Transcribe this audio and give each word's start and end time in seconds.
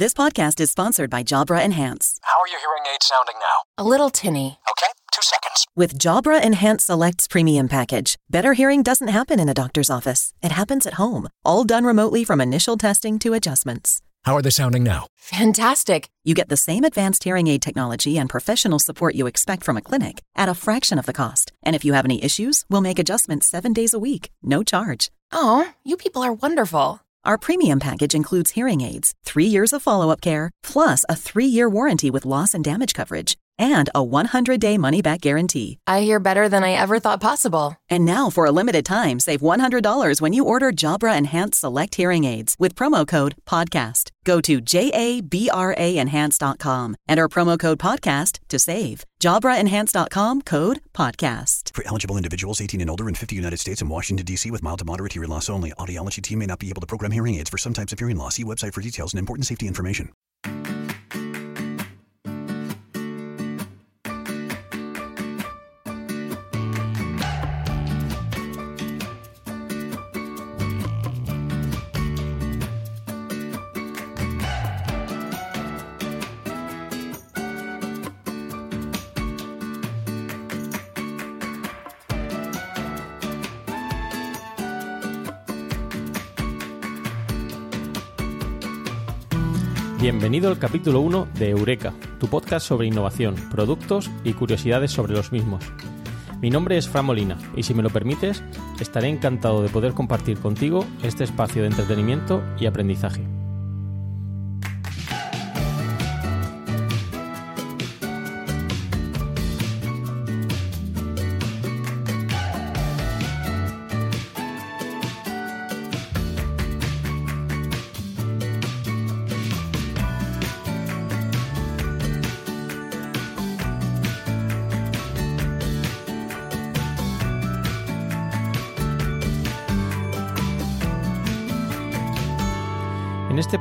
This 0.00 0.14
podcast 0.14 0.60
is 0.60 0.70
sponsored 0.70 1.10
by 1.10 1.22
Jabra 1.22 1.62
Enhance. 1.62 2.18
How 2.22 2.40
are 2.40 2.48
your 2.48 2.58
hearing 2.58 2.84
aids 2.90 3.04
sounding 3.04 3.34
now? 3.38 3.84
A 3.84 3.86
little 3.86 4.08
tinny. 4.08 4.58
Okay, 4.70 4.90
two 5.12 5.20
seconds. 5.20 5.66
With 5.76 5.98
Jabra 5.98 6.42
Enhance 6.42 6.84
Selects 6.84 7.28
Premium 7.28 7.68
Package, 7.68 8.16
better 8.30 8.54
hearing 8.54 8.82
doesn't 8.82 9.08
happen 9.08 9.38
in 9.38 9.50
a 9.50 9.52
doctor's 9.52 9.90
office. 9.90 10.32
It 10.42 10.52
happens 10.52 10.86
at 10.86 10.94
home, 10.94 11.28
all 11.44 11.64
done 11.64 11.84
remotely 11.84 12.24
from 12.24 12.40
initial 12.40 12.78
testing 12.78 13.18
to 13.18 13.34
adjustments. 13.34 14.00
How 14.24 14.34
are 14.36 14.40
they 14.40 14.48
sounding 14.48 14.84
now? 14.84 15.06
Fantastic. 15.16 16.08
You 16.24 16.34
get 16.34 16.48
the 16.48 16.56
same 16.56 16.84
advanced 16.84 17.24
hearing 17.24 17.48
aid 17.48 17.60
technology 17.60 18.16
and 18.16 18.30
professional 18.30 18.78
support 18.78 19.14
you 19.14 19.26
expect 19.26 19.64
from 19.64 19.76
a 19.76 19.82
clinic 19.82 20.22
at 20.34 20.48
a 20.48 20.54
fraction 20.54 20.98
of 20.98 21.04
the 21.04 21.12
cost. 21.12 21.52
And 21.62 21.76
if 21.76 21.84
you 21.84 21.92
have 21.92 22.06
any 22.06 22.24
issues, 22.24 22.64
we'll 22.70 22.80
make 22.80 22.98
adjustments 22.98 23.48
seven 23.48 23.74
days 23.74 23.92
a 23.92 23.98
week, 23.98 24.30
no 24.42 24.62
charge. 24.62 25.10
Oh, 25.30 25.68
you 25.84 25.98
people 25.98 26.22
are 26.22 26.32
wonderful. 26.32 27.02
Our 27.22 27.36
premium 27.36 27.80
package 27.80 28.14
includes 28.14 28.52
hearing 28.52 28.80
aids, 28.80 29.12
three 29.24 29.44
years 29.44 29.74
of 29.74 29.82
follow 29.82 30.10
up 30.10 30.22
care, 30.22 30.50
plus 30.62 31.04
a 31.08 31.14
three 31.16 31.46
year 31.46 31.68
warranty 31.68 32.10
with 32.10 32.24
loss 32.24 32.54
and 32.54 32.64
damage 32.64 32.94
coverage, 32.94 33.36
and 33.60 33.88
a 33.94 34.02
100 34.02 34.60
day 34.60 34.76
money 34.78 35.02
back 35.02 35.20
guarantee. 35.20 35.78
I 35.86 36.00
hear 36.00 36.18
better 36.18 36.48
than 36.48 36.64
I 36.64 36.72
ever 36.72 36.98
thought 36.98 37.20
possible. 37.20 37.76
And 37.88 38.04
now, 38.04 38.30
for 38.30 38.46
a 38.46 38.52
limited 38.52 38.84
time, 38.84 39.20
save 39.20 39.40
$100 39.40 40.20
when 40.20 40.32
you 40.32 40.44
order 40.44 40.72
Jabra 40.72 41.16
Enhanced 41.16 41.60
Select 41.60 41.94
Hearing 41.94 42.24
Aids 42.24 42.56
with 42.58 42.74
promo 42.74 43.06
code 43.06 43.36
PODCAST. 43.46 44.10
Go 44.24 44.40
to 44.40 44.60
JABRAenhance.com, 44.60 46.96
enter 47.08 47.28
promo 47.28 47.56
code 47.58 47.78
PODCAST 47.78 48.40
to 48.48 48.58
save. 48.58 49.04
JabraEnhance.com 49.20 50.42
code 50.42 50.80
PODCAST. 50.94 51.74
For 51.74 51.86
eligible 51.86 52.16
individuals 52.16 52.60
18 52.60 52.80
and 52.80 52.90
older 52.90 53.08
in 53.08 53.14
50 53.14 53.36
United 53.36 53.58
States 53.58 53.80
and 53.80 53.88
Washington, 53.90 54.26
D.C. 54.26 54.50
with 54.50 54.62
mild 54.62 54.80
to 54.80 54.84
moderate 54.84 55.12
hearing 55.12 55.30
loss 55.30 55.48
only, 55.50 55.72
audiology 55.72 56.22
team 56.22 56.38
may 56.40 56.46
not 56.46 56.58
be 56.58 56.70
able 56.70 56.80
to 56.80 56.86
program 56.86 57.12
hearing 57.12 57.36
aids 57.36 57.50
for 57.50 57.58
some 57.58 57.74
types 57.74 57.92
of 57.92 57.98
hearing 57.98 58.16
loss. 58.16 58.36
See 58.36 58.44
website 58.44 58.72
for 58.72 58.80
details 58.80 59.12
and 59.12 59.18
important 59.18 59.46
safety 59.46 59.66
information. 59.66 60.12
Bienvenido 90.00 90.48
al 90.48 90.58
capítulo 90.58 91.02
1 91.02 91.28
de 91.34 91.50
Eureka, 91.50 91.92
tu 92.18 92.26
podcast 92.26 92.66
sobre 92.66 92.86
innovación, 92.86 93.34
productos 93.50 94.10
y 94.24 94.32
curiosidades 94.32 94.90
sobre 94.92 95.12
los 95.12 95.30
mismos. 95.30 95.62
Mi 96.40 96.48
nombre 96.48 96.78
es 96.78 96.88
Fran 96.88 97.04
Molina 97.04 97.36
y 97.54 97.64
si 97.64 97.74
me 97.74 97.82
lo 97.82 97.90
permites, 97.90 98.42
estaré 98.80 99.08
encantado 99.08 99.62
de 99.62 99.68
poder 99.68 99.92
compartir 99.92 100.38
contigo 100.38 100.86
este 101.02 101.24
espacio 101.24 101.60
de 101.60 101.68
entretenimiento 101.68 102.42
y 102.58 102.64
aprendizaje. 102.64 103.39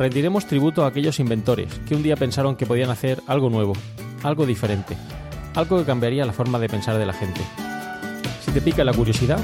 rendiremos 0.00 0.46
tributo 0.46 0.82
a 0.82 0.86
aquellos 0.86 1.20
inventores 1.20 1.78
que 1.86 1.94
un 1.94 2.02
día 2.02 2.16
pensaron 2.16 2.56
que 2.56 2.64
podían 2.64 2.88
hacer 2.88 3.20
algo 3.26 3.50
nuevo, 3.50 3.74
algo 4.22 4.46
diferente, 4.46 4.96
algo 5.54 5.76
que 5.76 5.84
cambiaría 5.84 6.24
la 6.24 6.32
forma 6.32 6.58
de 6.58 6.70
pensar 6.70 6.96
de 6.96 7.04
la 7.04 7.12
gente. 7.12 7.42
Si 8.40 8.50
te 8.50 8.62
pica 8.62 8.82
la 8.82 8.94
curiosidad, 8.94 9.38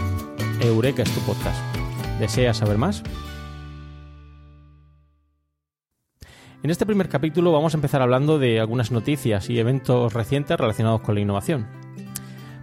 Eureka 0.62 1.02
es 1.02 1.12
tu 1.12 1.20
podcast. 1.20 1.60
¿Deseas 2.18 2.56
saber 2.56 2.78
más? 2.78 3.02
En 6.62 6.70
este 6.70 6.86
primer 6.86 7.10
capítulo 7.10 7.52
vamos 7.52 7.74
a 7.74 7.76
empezar 7.76 8.00
hablando 8.00 8.38
de 8.38 8.58
algunas 8.58 8.90
noticias 8.90 9.50
y 9.50 9.58
eventos 9.58 10.14
recientes 10.14 10.56
relacionados 10.56 11.02
con 11.02 11.16
la 11.16 11.20
innovación. 11.20 11.66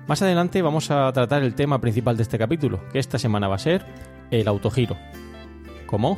Más 0.07 0.19
adelante 0.23 0.63
vamos 0.63 0.89
a 0.89 1.13
tratar 1.13 1.43
el 1.43 1.53
tema 1.53 1.79
principal 1.79 2.17
de 2.17 2.23
este 2.23 2.39
capítulo, 2.39 2.89
que 2.91 2.97
esta 2.97 3.19
semana 3.19 3.47
va 3.47 3.55
a 3.55 3.59
ser 3.59 3.85
el 4.31 4.47
autogiro. 4.47 4.97
¿Cómo? 5.85 6.17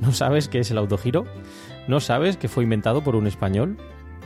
¿No 0.10 0.12
sabes 0.12 0.48
qué 0.48 0.60
es 0.60 0.70
el 0.70 0.78
autogiro? 0.78 1.26
¿No 1.86 2.00
sabes 2.00 2.36
que 2.36 2.48
fue 2.48 2.64
inventado 2.64 3.02
por 3.02 3.16
un 3.16 3.26
español? 3.26 3.76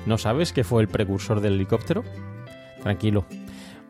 ¿No 0.06 0.18
sabes 0.18 0.52
que 0.52 0.64
fue 0.64 0.82
el 0.82 0.88
precursor 0.88 1.40
del 1.40 1.54
helicóptero? 1.54 2.04
Tranquilo. 2.82 3.26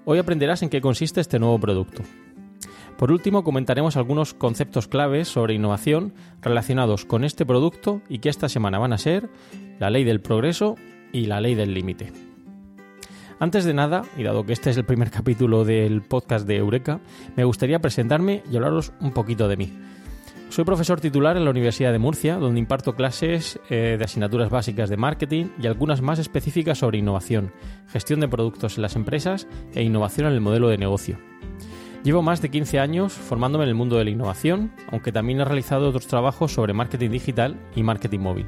Hoy 0.05 0.19
aprenderás 0.19 0.63
en 0.63 0.71
qué 0.71 0.81
consiste 0.81 1.21
este 1.21 1.39
nuevo 1.39 1.59
producto. 1.59 2.03
Por 2.97 3.11
último, 3.11 3.43
comentaremos 3.43 3.97
algunos 3.97 4.35
conceptos 4.35 4.87
claves 4.87 5.29
sobre 5.29 5.55
innovación 5.55 6.15
relacionados 6.41 7.05
con 7.05 7.25
este 7.25 7.45
producto 7.45 8.01
y 8.09 8.21
que 8.21 8.29
esta 8.29 8.49
semana 8.49 8.79
van 8.79 8.93
a 8.93 8.99
ser 8.99 9.29
la 9.79 9.91
ley 9.91 10.05
del 10.05 10.21
progreso 10.21 10.77
y 11.13 11.27
la 11.27 11.41
ley 11.41 11.55
del 11.55 11.75
límite. 11.75 12.13
Antes 13.41 13.65
de 13.65 13.75
nada, 13.75 14.05
y 14.17 14.23
dado 14.23 14.47
que 14.47 14.53
este 14.53 14.71
es 14.71 14.77
el 14.77 14.85
primer 14.85 15.11
capítulo 15.11 15.65
del 15.65 16.03
podcast 16.03 16.47
de 16.47 16.57
Eureka, 16.57 17.01
me 17.37 17.45
gustaría 17.45 17.81
presentarme 17.81 18.43
y 18.51 18.57
hablaros 18.57 18.93
un 19.01 19.13
poquito 19.13 19.49
de 19.49 19.57
mí. 19.57 19.73
Soy 20.51 20.65
profesor 20.65 21.01
titular 21.01 21.37
en 21.37 21.45
la 21.45 21.51
Universidad 21.51 21.91
de 21.91 21.99
Murcia, 21.99 22.37
donde 22.37 22.61
imparto 22.61 22.95
clases 22.95 23.59
eh, 23.71 23.97
de 23.99 24.05
asignaturas 24.05 24.51
básicas 24.51 24.89
de 24.89 24.97
marketing 24.97 25.47
y 25.61 25.67
algunas 25.67 26.01
más 26.01 26.19
específicas 26.21 26.79
sobre 26.79 26.99
innovación, 26.99 27.53
gestión 27.89 28.21
de 28.21 28.29
productos 28.29 28.77
en 28.77 28.83
las 28.83 28.95
empresas 28.95 29.49
e 29.75 29.83
innovación 29.83 30.29
en 30.29 30.35
el 30.35 30.41
modelo 30.41 30.69
de 30.69 30.79
negocio. 30.79 31.19
Llevo 32.05 32.23
más 32.23 32.41
de 32.43 32.51
15 32.51 32.79
años 32.79 33.15
formándome 33.15 33.65
en 33.65 33.71
el 33.71 33.75
mundo 33.75 33.97
de 33.97 34.05
la 34.05 34.11
innovación, 34.11 34.73
aunque 34.93 35.11
también 35.11 35.41
he 35.41 35.45
realizado 35.45 35.89
otros 35.89 36.07
trabajos 36.07 36.53
sobre 36.53 36.75
marketing 36.75 37.11
digital 37.11 37.57
y 37.75 37.83
marketing 37.83 38.21
móvil. 38.21 38.47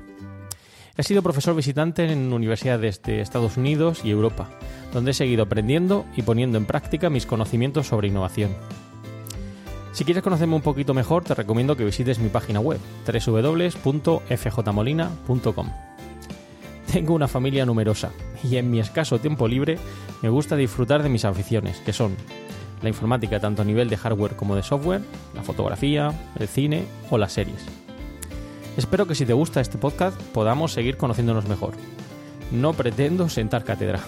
He 0.99 1.03
sido 1.03 1.23
profesor 1.23 1.57
visitante 1.57 2.11
en 2.11 2.33
universidades 2.33 3.03
de 3.03 3.21
Estados 3.21 3.57
Unidos 3.57 4.03
y 4.05 4.11
Europa, 4.11 4.49
donde 4.93 5.11
he 5.11 5.15
seguido 5.15 5.43
aprendiendo 5.43 6.07
y 6.17 6.23
poniendo 6.23 6.57
en 6.57 6.67
práctica 6.67 7.11
mis 7.11 7.27
conocimientos 7.27 7.87
sobre 7.87 8.09
innovación. 8.09 8.51
Si 9.97 10.05
quieres 10.05 10.23
conocerme 10.23 10.55
un 10.55 10.61
poquito 10.61 10.93
mejor, 10.93 11.25
te 11.25 11.34
recomiendo 11.34 11.75
que 11.75 11.87
visites 11.87 12.19
mi 12.19 12.29
página 12.29 12.61
web 12.61 12.79
www.fjmolina.com. 13.07 15.71
Tengo 16.93 17.15
una 17.15 17.28
familia 17.28 17.65
numerosa 17.65 18.10
y 18.45 18.59
en 18.59 18.71
mi 18.71 18.78
escaso 18.78 19.19
tiempo 19.21 19.48
libre 19.48 19.78
me 20.21 20.28
gusta 20.28 20.54
disfrutar 20.54 21.03
de 21.03 21.09
mis 21.09 21.25
aficiones, 21.25 21.78
que 21.78 21.95
son 21.95 22.15
la 22.83 22.91
informática 22.91 23.41
tanto 23.41 23.63
a 23.63 23.65
nivel 23.65 23.89
de 23.89 23.97
hardware 23.97 24.37
como 24.37 24.54
de 24.54 24.63
software, 24.63 25.01
la 25.34 25.43
fotografía, 25.43 26.13
el 26.39 26.47
cine 26.47 26.84
o 27.09 27.16
las 27.16 27.33
series. 27.33 27.65
Espero 28.77 29.07
que 29.07 29.15
si 29.15 29.25
te 29.25 29.33
gusta 29.33 29.63
este 29.63 29.78
podcast 29.78 30.21
podamos 30.34 30.75
seguir 30.75 30.99
conociéndonos 30.99 31.49
mejor. 31.49 31.72
No 32.53 32.75
pretendo 32.75 33.31
sentar 33.31 33.65
cátedra. 33.65 34.01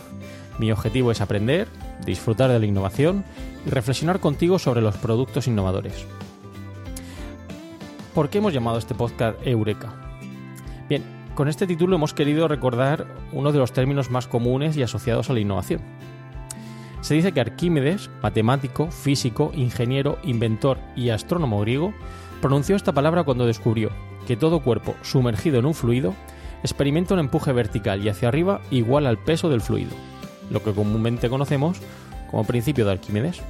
Mi 0.58 0.72
objetivo 0.72 1.12
es 1.12 1.20
aprender, 1.20 1.68
disfrutar 2.04 2.50
de 2.50 2.58
la 2.58 2.66
innovación 2.66 3.24
y 3.66 3.70
reflexionar 3.70 4.20
contigo 4.20 4.58
sobre 4.58 4.80
los 4.80 4.96
productos 4.96 5.46
innovadores. 5.46 6.06
¿Por 8.14 8.28
qué 8.28 8.38
hemos 8.38 8.52
llamado 8.52 8.78
este 8.78 8.94
podcast 8.94 9.38
Eureka? 9.46 9.92
Bien, 10.88 11.04
con 11.36 11.46
este 11.46 11.68
título 11.68 11.94
hemos 11.94 12.14
querido 12.14 12.48
recordar 12.48 13.06
uno 13.32 13.52
de 13.52 13.58
los 13.58 13.72
términos 13.72 14.10
más 14.10 14.26
comunes 14.26 14.76
y 14.76 14.82
asociados 14.82 15.30
a 15.30 15.34
la 15.34 15.40
innovación. 15.40 15.80
Se 17.00 17.14
dice 17.14 17.30
que 17.30 17.40
Arquímedes, 17.40 18.10
matemático, 18.22 18.90
físico, 18.90 19.52
ingeniero, 19.54 20.18
inventor 20.24 20.78
y 20.96 21.10
astrónomo 21.10 21.60
griego, 21.60 21.94
pronunció 22.40 22.74
esta 22.74 22.92
palabra 22.92 23.22
cuando 23.22 23.46
descubrió 23.46 23.90
que 24.26 24.36
todo 24.36 24.62
cuerpo 24.62 24.96
sumergido 25.02 25.60
en 25.60 25.66
un 25.66 25.74
fluido 25.74 26.14
experimenta 26.64 27.14
un 27.14 27.20
empuje 27.20 27.52
vertical 27.52 28.04
y 28.04 28.08
hacia 28.08 28.28
arriba 28.28 28.60
igual 28.72 29.06
al 29.06 29.18
peso 29.18 29.48
del 29.48 29.60
fluido, 29.60 29.92
lo 30.50 30.62
que 30.62 30.72
comúnmente 30.72 31.28
conocemos 31.28 31.78
como 32.30 32.44
principio 32.44 32.84
de 32.84 32.92
Arquímedes. 32.92 33.40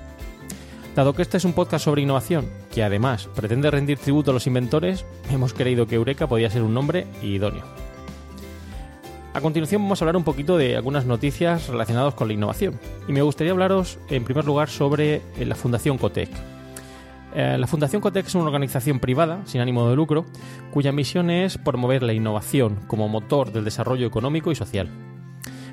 Dado 0.94 1.12
que 1.12 1.22
este 1.22 1.36
es 1.36 1.44
un 1.44 1.52
podcast 1.52 1.84
sobre 1.84 2.02
innovación, 2.02 2.48
que 2.72 2.82
además 2.82 3.28
pretende 3.34 3.70
rendir 3.70 3.98
tributo 3.98 4.30
a 4.32 4.34
los 4.34 4.46
inventores, 4.46 5.04
hemos 5.30 5.52
creído 5.52 5.86
que 5.86 5.94
Eureka 5.94 6.26
podía 6.26 6.50
ser 6.50 6.62
un 6.62 6.74
nombre 6.74 7.06
idóneo. 7.22 7.64
A 9.34 9.40
continuación 9.40 9.82
vamos 9.82 10.02
a 10.02 10.04
hablar 10.04 10.16
un 10.16 10.24
poquito 10.24 10.56
de 10.56 10.74
algunas 10.74 11.06
noticias 11.06 11.68
relacionadas 11.68 12.14
con 12.14 12.26
la 12.26 12.34
innovación. 12.34 12.80
Y 13.06 13.12
me 13.12 13.22
gustaría 13.22 13.52
hablaros 13.52 14.00
en 14.10 14.24
primer 14.24 14.44
lugar 14.44 14.68
sobre 14.68 15.22
eh, 15.38 15.46
la 15.46 15.54
Fundación 15.54 15.98
Cotec. 15.98 16.30
Eh, 17.34 17.56
la 17.56 17.66
Fundación 17.68 18.02
Cotec 18.02 18.26
es 18.26 18.34
una 18.34 18.46
organización 18.46 18.98
privada 18.98 19.42
sin 19.44 19.60
ánimo 19.60 19.88
de 19.88 19.94
lucro 19.94 20.24
cuya 20.72 20.90
misión 20.90 21.30
es 21.30 21.58
promover 21.58 22.02
la 22.02 22.14
innovación 22.14 22.80
como 22.88 23.06
motor 23.08 23.52
del 23.52 23.64
desarrollo 23.64 24.08
económico 24.08 24.50
y 24.50 24.56
social. 24.56 24.88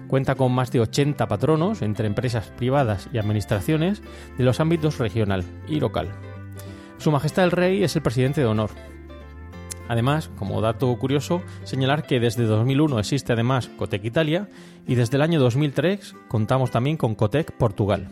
Cuenta 0.07 0.35
con 0.35 0.51
más 0.51 0.71
de 0.71 0.79
80 0.79 1.27
patronos 1.27 1.81
entre 1.81 2.07
empresas 2.07 2.47
privadas 2.57 3.09
y 3.11 3.17
administraciones 3.17 4.01
de 4.37 4.43
los 4.43 4.59
ámbitos 4.59 4.99
regional 4.99 5.43
y 5.67 5.79
local. 5.79 6.09
Su 6.97 7.11
Majestad 7.11 7.45
el 7.45 7.51
Rey 7.51 7.83
es 7.83 7.95
el 7.95 8.01
presidente 8.01 8.41
de 8.41 8.47
honor. 8.47 8.71
Además, 9.87 10.29
como 10.37 10.61
dato 10.61 10.95
curioso, 10.97 11.41
señalar 11.63 12.07
que 12.07 12.19
desde 12.19 12.45
2001 12.45 12.99
existe 12.99 13.33
además 13.33 13.69
Cotec 13.77 14.03
Italia 14.03 14.49
y 14.87 14.95
desde 14.95 15.17
el 15.17 15.21
año 15.21 15.39
2003 15.39 16.15
contamos 16.27 16.71
también 16.71 16.97
con 16.97 17.15
Cotec 17.15 17.51
Portugal. 17.51 18.07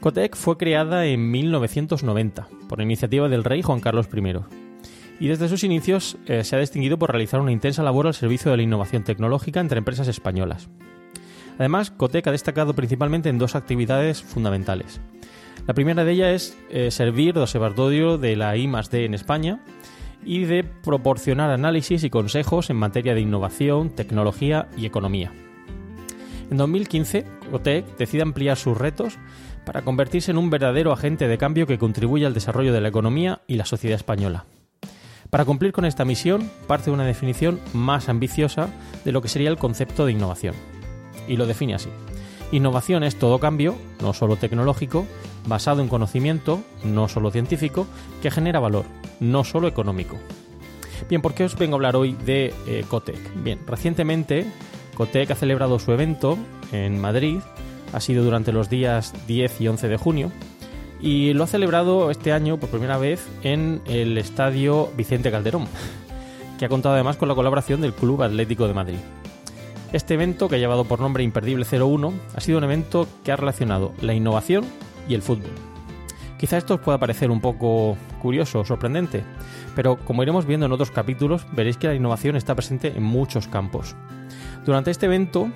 Cotec 0.00 0.36
fue 0.36 0.56
creada 0.56 1.06
en 1.06 1.30
1990 1.30 2.48
por 2.68 2.80
iniciativa 2.80 3.28
del 3.28 3.44
rey 3.44 3.62
Juan 3.62 3.80
Carlos 3.80 4.08
I 4.14 4.63
y 5.20 5.28
desde 5.28 5.48
sus 5.48 5.64
inicios 5.64 6.16
eh, 6.26 6.44
se 6.44 6.56
ha 6.56 6.58
distinguido 6.58 6.98
por 6.98 7.10
realizar 7.10 7.40
una 7.40 7.52
intensa 7.52 7.82
labor 7.82 8.06
al 8.06 8.14
servicio 8.14 8.50
de 8.50 8.56
la 8.56 8.62
innovación 8.62 9.04
tecnológica 9.04 9.60
entre 9.60 9.78
empresas 9.78 10.08
españolas. 10.08 10.68
Además, 11.58 11.90
Cotec 11.90 12.26
ha 12.26 12.32
destacado 12.32 12.74
principalmente 12.74 13.28
en 13.28 13.38
dos 13.38 13.54
actividades 13.54 14.22
fundamentales. 14.22 15.00
La 15.66 15.74
primera 15.74 16.04
de 16.04 16.12
ellas 16.12 16.30
es 16.34 16.58
eh, 16.70 16.90
servir 16.90 17.34
de 17.34 17.40
observatorio 17.40 18.18
de 18.18 18.36
la 18.36 18.56
I 18.56 18.70
D 18.90 19.04
en 19.04 19.14
España 19.14 19.60
y 20.24 20.44
de 20.44 20.64
proporcionar 20.64 21.50
análisis 21.50 22.02
y 22.02 22.10
consejos 22.10 22.70
en 22.70 22.76
materia 22.76 23.14
de 23.14 23.20
innovación, 23.20 23.90
tecnología 23.90 24.68
y 24.76 24.86
economía. 24.86 25.32
En 26.50 26.56
2015, 26.56 27.24
Cotec 27.50 27.96
decide 27.96 28.22
ampliar 28.22 28.56
sus 28.56 28.76
retos 28.76 29.18
para 29.64 29.82
convertirse 29.82 30.30
en 30.30 30.38
un 30.38 30.50
verdadero 30.50 30.92
agente 30.92 31.28
de 31.28 31.38
cambio 31.38 31.66
que 31.66 31.78
contribuya 31.78 32.26
al 32.26 32.34
desarrollo 32.34 32.72
de 32.72 32.80
la 32.80 32.88
economía 32.88 33.40
y 33.46 33.56
la 33.56 33.64
sociedad 33.64 33.96
española. 33.96 34.44
Para 35.34 35.46
cumplir 35.46 35.72
con 35.72 35.84
esta 35.84 36.04
misión, 36.04 36.48
parte 36.68 36.84
de 36.84 36.90
una 36.92 37.04
definición 37.04 37.58
más 37.72 38.08
ambiciosa 38.08 38.68
de 39.04 39.10
lo 39.10 39.20
que 39.20 39.26
sería 39.26 39.50
el 39.50 39.58
concepto 39.58 40.06
de 40.06 40.12
innovación. 40.12 40.54
Y 41.26 41.36
lo 41.36 41.44
define 41.44 41.74
así. 41.74 41.88
Innovación 42.52 43.02
es 43.02 43.16
todo 43.16 43.40
cambio, 43.40 43.74
no 44.00 44.12
solo 44.12 44.36
tecnológico, 44.36 45.06
basado 45.48 45.82
en 45.82 45.88
conocimiento, 45.88 46.62
no 46.84 47.08
solo 47.08 47.32
científico, 47.32 47.88
que 48.22 48.30
genera 48.30 48.60
valor, 48.60 48.84
no 49.18 49.42
solo 49.42 49.66
económico. 49.66 50.16
Bien, 51.08 51.20
¿por 51.20 51.34
qué 51.34 51.42
os 51.42 51.58
vengo 51.58 51.74
a 51.74 51.78
hablar 51.78 51.96
hoy 51.96 52.12
de 52.12 52.54
eh, 52.68 52.84
Cotec? 52.88 53.18
Bien, 53.42 53.58
recientemente 53.66 54.46
Cotec 54.96 55.32
ha 55.32 55.34
celebrado 55.34 55.80
su 55.80 55.90
evento 55.90 56.38
en 56.70 57.00
Madrid, 57.00 57.40
ha 57.92 57.98
sido 57.98 58.22
durante 58.22 58.52
los 58.52 58.70
días 58.70 59.12
10 59.26 59.62
y 59.62 59.66
11 59.66 59.88
de 59.88 59.96
junio, 59.96 60.30
y 61.04 61.34
lo 61.34 61.44
ha 61.44 61.46
celebrado 61.46 62.10
este 62.10 62.32
año 62.32 62.56
por 62.56 62.70
primera 62.70 62.96
vez 62.96 63.28
en 63.42 63.82
el 63.84 64.16
estadio 64.16 64.88
Vicente 64.96 65.30
Calderón, 65.30 65.66
que 66.58 66.64
ha 66.64 66.70
contado 66.70 66.94
además 66.94 67.18
con 67.18 67.28
la 67.28 67.34
colaboración 67.34 67.82
del 67.82 67.92
Club 67.92 68.22
Atlético 68.22 68.66
de 68.66 68.72
Madrid. 68.72 68.98
Este 69.92 70.14
evento, 70.14 70.48
que 70.48 70.54
ha 70.54 70.58
llevado 70.58 70.86
por 70.86 71.00
nombre 71.00 71.22
Imperdible 71.22 71.66
01, 71.70 72.14
ha 72.34 72.40
sido 72.40 72.56
un 72.56 72.64
evento 72.64 73.06
que 73.22 73.32
ha 73.32 73.36
relacionado 73.36 73.92
la 74.00 74.14
innovación 74.14 74.64
y 75.06 75.12
el 75.12 75.20
fútbol. 75.20 75.52
Quizá 76.38 76.56
esto 76.56 76.76
os 76.76 76.80
pueda 76.80 76.96
parecer 76.96 77.30
un 77.30 77.42
poco 77.42 77.98
curioso 78.22 78.60
o 78.60 78.64
sorprendente, 78.64 79.24
pero 79.76 79.98
como 80.06 80.22
iremos 80.22 80.46
viendo 80.46 80.64
en 80.64 80.72
otros 80.72 80.90
capítulos, 80.90 81.46
veréis 81.52 81.76
que 81.76 81.86
la 81.86 81.94
innovación 81.94 82.34
está 82.34 82.54
presente 82.54 82.94
en 82.96 83.02
muchos 83.02 83.46
campos. 83.46 83.94
Durante 84.64 84.90
este 84.90 85.04
evento 85.04 85.50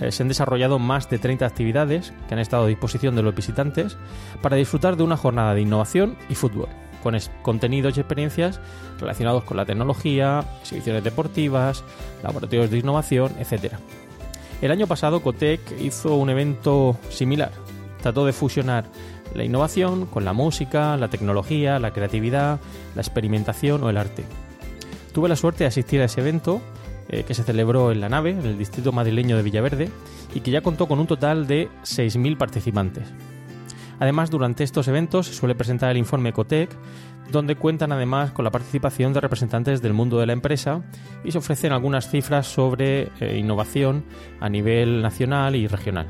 eh, 0.00 0.10
se 0.10 0.22
han 0.22 0.28
desarrollado 0.28 0.78
más 0.78 1.08
de 1.08 1.18
30 1.18 1.46
actividades 1.46 2.12
que 2.28 2.34
han 2.34 2.40
estado 2.40 2.64
a 2.64 2.68
disposición 2.68 3.14
de 3.14 3.22
los 3.22 3.34
visitantes 3.34 3.96
para 4.42 4.56
disfrutar 4.56 4.96
de 4.96 5.04
una 5.04 5.16
jornada 5.16 5.54
de 5.54 5.60
innovación 5.60 6.16
y 6.28 6.34
fútbol, 6.34 6.68
con 7.02 7.16
contenidos 7.42 7.96
y 7.96 8.00
experiencias 8.00 8.60
relacionados 8.98 9.44
con 9.44 9.56
la 9.56 9.66
tecnología, 9.66 10.44
exhibiciones 10.60 11.04
deportivas, 11.04 11.84
laboratorios 12.22 12.70
de 12.70 12.78
innovación, 12.78 13.32
etc. 13.38 13.74
El 14.60 14.70
año 14.72 14.86
pasado 14.86 15.22
Cotec 15.22 15.60
hizo 15.80 16.16
un 16.16 16.30
evento 16.30 16.96
similar. 17.10 17.52
Trató 18.02 18.26
de 18.26 18.32
fusionar 18.32 18.86
la 19.34 19.44
innovación 19.44 20.06
con 20.06 20.24
la 20.24 20.32
música, 20.32 20.96
la 20.96 21.08
tecnología, 21.08 21.78
la 21.78 21.92
creatividad, 21.92 22.60
la 22.94 23.00
experimentación 23.02 23.82
o 23.82 23.90
el 23.90 23.96
arte. 23.96 24.24
Tuve 25.12 25.28
la 25.28 25.36
suerte 25.36 25.64
de 25.64 25.68
asistir 25.68 26.00
a 26.00 26.06
ese 26.06 26.20
evento 26.20 26.60
eh, 27.08 27.24
que 27.24 27.34
se 27.34 27.44
celebró 27.44 27.92
en 27.92 28.00
la 28.00 28.08
nave, 28.08 28.30
en 28.30 28.44
el 28.44 28.58
distrito 28.58 28.92
madrileño 28.92 29.36
de 29.36 29.42
Villaverde, 29.42 29.90
y 30.34 30.40
que 30.40 30.50
ya 30.50 30.62
contó 30.62 30.86
con 30.86 30.98
un 30.98 31.06
total 31.06 31.46
de 31.46 31.68
6.000 31.82 32.36
participantes. 32.36 33.12
Además, 34.00 34.30
durante 34.30 34.64
estos 34.64 34.88
eventos 34.88 35.26
se 35.26 35.34
suele 35.34 35.54
presentar 35.54 35.90
el 35.90 35.98
informe 35.98 36.30
Ecotec, 36.30 36.70
donde 37.30 37.56
cuentan 37.56 37.92
además 37.92 38.32
con 38.32 38.44
la 38.44 38.50
participación 38.50 39.12
de 39.12 39.20
representantes 39.20 39.80
del 39.80 39.92
mundo 39.92 40.18
de 40.18 40.26
la 40.26 40.32
empresa 40.32 40.82
y 41.24 41.32
se 41.32 41.38
ofrecen 41.38 41.72
algunas 41.72 42.10
cifras 42.10 42.46
sobre 42.46 43.10
eh, 43.20 43.38
innovación 43.38 44.04
a 44.40 44.48
nivel 44.48 45.00
nacional 45.02 45.56
y 45.56 45.66
regional. 45.66 46.06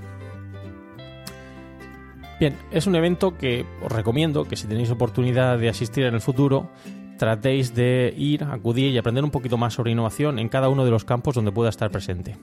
Bien, 2.40 2.56
es 2.72 2.86
un 2.86 2.96
evento 2.96 3.38
que 3.38 3.64
os 3.80 3.92
recomiendo 3.92 4.44
que 4.44 4.56
si 4.56 4.66
tenéis 4.66 4.90
oportunidad 4.90 5.56
de 5.56 5.68
asistir 5.68 6.04
en 6.04 6.14
el 6.14 6.20
futuro, 6.20 6.70
tratéis 7.18 7.74
de 7.74 8.14
ir, 8.16 8.44
acudir 8.44 8.92
y 8.92 8.98
aprender 8.98 9.24
un 9.24 9.30
poquito 9.30 9.56
más 9.56 9.74
sobre 9.74 9.92
innovación 9.92 10.38
en 10.38 10.48
cada 10.48 10.68
uno 10.68 10.84
de 10.84 10.90
los 10.90 11.04
campos 11.04 11.34
donde 11.34 11.52
pueda 11.52 11.70
estar 11.70 11.90
presente. 11.90 12.36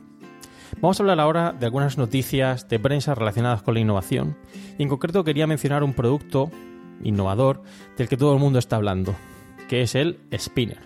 Vamos 0.79 0.99
a 0.99 1.03
hablar 1.03 1.19
ahora 1.19 1.51
de 1.51 1.65
algunas 1.65 1.97
noticias 1.97 2.67
de 2.69 2.79
prensa 2.79 3.13
relacionadas 3.13 3.61
con 3.61 3.73
la 3.73 3.81
innovación 3.81 4.37
y 4.77 4.83
en 4.83 4.89
concreto 4.89 5.23
quería 5.23 5.47
mencionar 5.47 5.83
un 5.83 5.93
producto 5.93 6.49
innovador 7.03 7.61
del 7.97 8.07
que 8.07 8.17
todo 8.17 8.33
el 8.33 8.39
mundo 8.39 8.59
está 8.59 8.77
hablando, 8.77 9.15
que 9.67 9.81
es 9.81 9.95
el 9.95 10.19
spinner. 10.33 10.79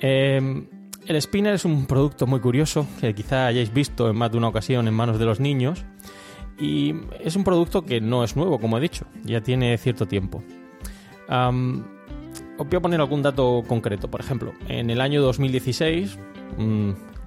Em, 0.00 0.68
el 1.06 1.20
spinner 1.20 1.54
es 1.54 1.64
un 1.64 1.86
producto 1.86 2.26
muy 2.26 2.40
curioso 2.40 2.86
que 3.00 3.14
quizá 3.14 3.46
hayáis 3.46 3.72
visto 3.72 4.08
en 4.08 4.16
más 4.16 4.30
de 4.32 4.38
una 4.38 4.48
ocasión 4.48 4.88
en 4.88 4.94
manos 4.94 5.18
de 5.18 5.26
los 5.26 5.40
niños 5.40 5.84
y 6.58 6.94
es 7.20 7.36
un 7.36 7.44
producto 7.44 7.82
que 7.82 8.00
no 8.00 8.24
es 8.24 8.36
nuevo, 8.36 8.58
como 8.58 8.78
he 8.78 8.80
dicho, 8.80 9.06
ya 9.22 9.42
tiene 9.42 9.76
cierto 9.76 10.06
tiempo 10.06 10.42
os 12.58 12.68
voy 12.68 12.76
a 12.76 12.80
poner 12.80 13.00
algún 13.00 13.22
dato 13.22 13.62
concreto. 13.66 14.08
Por 14.08 14.20
ejemplo, 14.20 14.52
en 14.68 14.90
el 14.90 15.00
año 15.00 15.22
2016, 15.22 16.18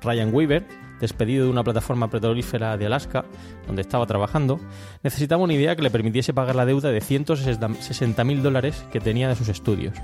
Ryan 0.01 0.33
Weaver, 0.33 0.67
despedido 0.99 1.45
de 1.45 1.51
una 1.51 1.63
plataforma 1.63 2.09
petrolífera 2.09 2.77
de 2.77 2.85
Alaska, 2.85 3.25
donde 3.65 3.81
estaba 3.81 4.05
trabajando, 4.05 4.59
necesitaba 5.03 5.43
una 5.43 5.53
idea 5.53 5.75
que 5.75 5.81
le 5.81 5.89
permitiese 5.89 6.33
pagar 6.33 6.55
la 6.55 6.65
deuda 6.65 6.91
de 6.91 6.99
160.000 7.01 8.41
dólares 8.41 8.85
que 8.91 8.99
tenía 8.99 9.29
de 9.29 9.35
sus 9.35 9.49
estudios. 9.49 9.95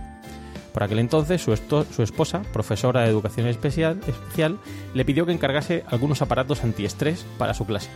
Por 0.73 0.83
aquel 0.83 0.99
entonces, 0.99 1.41
su, 1.41 1.55
su, 1.55 2.03
esposa, 2.03 2.43
profesora 2.53 3.01
de 3.01 3.09
educación 3.09 3.47
especial, 3.47 3.99
especial, 4.07 4.59
le 4.93 5.05
pidió 5.05 5.25
que 5.25 5.31
encargase 5.31 5.83
algunos 5.87 6.21
aparatos 6.21 6.63
antiestrés 6.63 7.25
para 7.37 7.53
su 7.53 7.65
clase. 7.65 7.89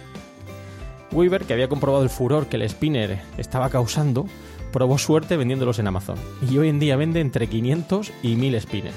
Weaver, 1.12 1.44
que 1.46 1.54
había 1.54 1.68
comprobado 1.68 2.04
el 2.04 2.10
furor 2.10 2.48
que 2.48 2.56
el 2.56 2.68
spinner 2.68 3.20
estaba 3.38 3.70
causando, 3.70 4.26
probó 4.72 4.98
suerte 4.98 5.38
vendiéndolos 5.38 5.80
en 5.80 5.88
Amazon 5.88 6.18
y 6.50 6.58
hoy 6.58 6.70
en 6.70 6.80
día 6.80 6.96
vende 6.96 7.20
entre 7.20 7.48
500 7.48 8.12
y 8.24 8.36
1000 8.36 8.62
spinners. 8.62 8.96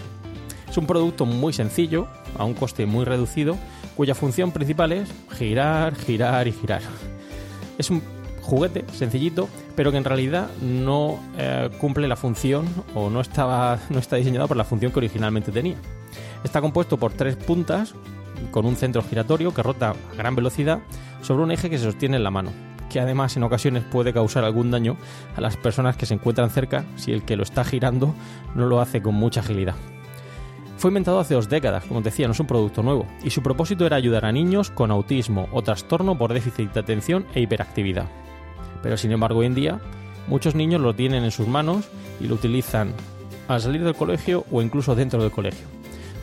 Es 0.69 0.78
un 0.78 0.87
producto 0.87 1.26
muy 1.26 1.52
sencillo, 1.52 2.09
a 2.37 2.45
un 2.45 2.54
coste 2.54 2.87
muy 2.87 3.04
reducido, 3.04 3.57
cuya 3.97 4.14
función 4.14 4.50
principal 4.50 4.93
es 4.93 5.09
girar, 5.31 5.95
girar 5.95 6.49
y 6.49 6.52
girar. 6.52 6.83
Es 7.78 7.90
un 7.90 8.02
juguete 8.43 8.85
sencillito, 8.93 9.49
pero 9.76 9.90
que 9.90 9.99
en 9.99 10.04
realidad 10.04 10.50
no 10.61 11.21
eh, 11.38 11.71
cumple 11.78 12.09
la 12.09 12.16
función 12.16 12.66
o 12.95 13.09
no, 13.09 13.21
estaba, 13.21 13.78
no 13.90 13.99
está 13.99 14.16
diseñado 14.16 14.49
por 14.49 14.57
la 14.57 14.64
función 14.64 14.93
que 14.93 14.99
originalmente 14.99 15.52
tenía. 15.52 15.76
Está 16.43 16.61
compuesto 16.61 16.97
por 16.97 17.12
tres 17.12 17.37
puntas 17.37 17.95
con 18.50 18.66
un 18.66 18.76
centro 18.76 19.02
giratorio 19.02 19.54
que 19.54 19.62
rota 19.62 19.90
a 19.90 20.16
gran 20.16 20.35
velocidad 20.35 20.81
sobre 21.23 21.45
un 21.45 21.52
eje 21.52 21.71
que 21.71 21.78
se 21.78 21.85
sostiene 21.85 22.16
en 22.16 22.25
la 22.25 22.31
mano 22.31 22.74
que 22.94 23.00
además 23.00 23.36
en 23.36 23.42
ocasiones 23.42 23.82
puede 23.82 24.12
causar 24.12 24.44
algún 24.44 24.70
daño 24.70 24.96
a 25.34 25.40
las 25.40 25.56
personas 25.56 25.96
que 25.96 26.06
se 26.06 26.14
encuentran 26.14 26.48
cerca 26.48 26.84
si 26.94 27.10
el 27.10 27.24
que 27.24 27.34
lo 27.34 27.42
está 27.42 27.64
girando 27.64 28.14
no 28.54 28.66
lo 28.66 28.80
hace 28.80 29.02
con 29.02 29.16
mucha 29.16 29.40
agilidad. 29.40 29.74
Fue 30.76 30.90
inventado 30.90 31.18
hace 31.18 31.34
dos 31.34 31.48
décadas, 31.48 31.86
como 31.86 32.02
decía, 32.02 32.28
no 32.28 32.34
es 32.34 32.38
un 32.38 32.46
producto 32.46 32.84
nuevo, 32.84 33.04
y 33.24 33.30
su 33.30 33.42
propósito 33.42 33.84
era 33.84 33.96
ayudar 33.96 34.24
a 34.24 34.30
niños 34.30 34.70
con 34.70 34.92
autismo 34.92 35.48
o 35.50 35.60
trastorno 35.60 36.16
por 36.16 36.32
déficit 36.32 36.72
de 36.72 36.78
atención 36.78 37.26
e 37.34 37.40
hiperactividad. 37.40 38.06
Pero 38.80 38.96
sin 38.96 39.10
embargo 39.10 39.40
hoy 39.40 39.46
en 39.46 39.56
día 39.56 39.80
muchos 40.28 40.54
niños 40.54 40.80
lo 40.80 40.94
tienen 40.94 41.24
en 41.24 41.32
sus 41.32 41.48
manos 41.48 41.88
y 42.20 42.28
lo 42.28 42.36
utilizan 42.36 42.92
al 43.48 43.60
salir 43.60 43.82
del 43.82 43.96
colegio 43.96 44.44
o 44.52 44.62
incluso 44.62 44.94
dentro 44.94 45.20
del 45.20 45.32
colegio. 45.32 45.74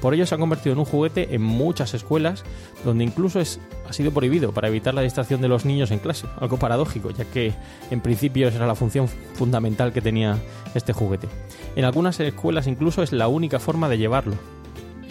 Por 0.01 0.13
ello 0.13 0.25
se 0.25 0.35
ha 0.35 0.37
convertido 0.37 0.73
en 0.73 0.79
un 0.79 0.85
juguete 0.85 1.35
en 1.35 1.41
muchas 1.41 1.93
escuelas, 1.93 2.43
donde 2.83 3.03
incluso 3.03 3.39
es, 3.39 3.59
ha 3.87 3.93
sido 3.93 4.11
prohibido 4.11 4.51
para 4.51 4.67
evitar 4.67 4.93
la 4.93 5.01
distracción 5.01 5.41
de 5.41 5.47
los 5.47 5.63
niños 5.63 5.91
en 5.91 5.99
clase, 5.99 6.27
algo 6.39 6.57
paradójico, 6.57 7.11
ya 7.11 7.25
que 7.25 7.53
en 7.91 8.01
principio 8.01 8.47
esa 8.47 8.57
era 8.57 8.67
la 8.67 8.75
función 8.75 9.07
fundamental 9.07 9.93
que 9.93 10.01
tenía 10.01 10.39
este 10.73 10.91
juguete. 10.91 11.27
En 11.75 11.85
algunas 11.85 12.19
escuelas 12.19 12.67
incluso 12.67 13.03
es 13.03 13.11
la 13.11 13.27
única 13.27 13.59
forma 13.59 13.89
de 13.89 13.99
llevarlo, 13.99 14.35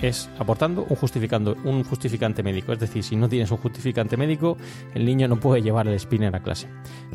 es 0.02 0.30
aportando 0.38 0.86
un, 0.88 0.96
justificando, 0.96 1.56
un 1.64 1.84
justificante 1.84 2.42
médico. 2.42 2.72
Es 2.72 2.80
decir, 2.80 3.02
si 3.02 3.16
no 3.16 3.28
tienes 3.28 3.50
un 3.50 3.58
justificante 3.58 4.16
médico, 4.16 4.56
el 4.94 5.04
niño 5.04 5.28
no 5.28 5.38
puede 5.38 5.62
llevar 5.62 5.86
el 5.88 5.98
spinner 5.98 6.34
a 6.34 6.42
clase. 6.42 6.68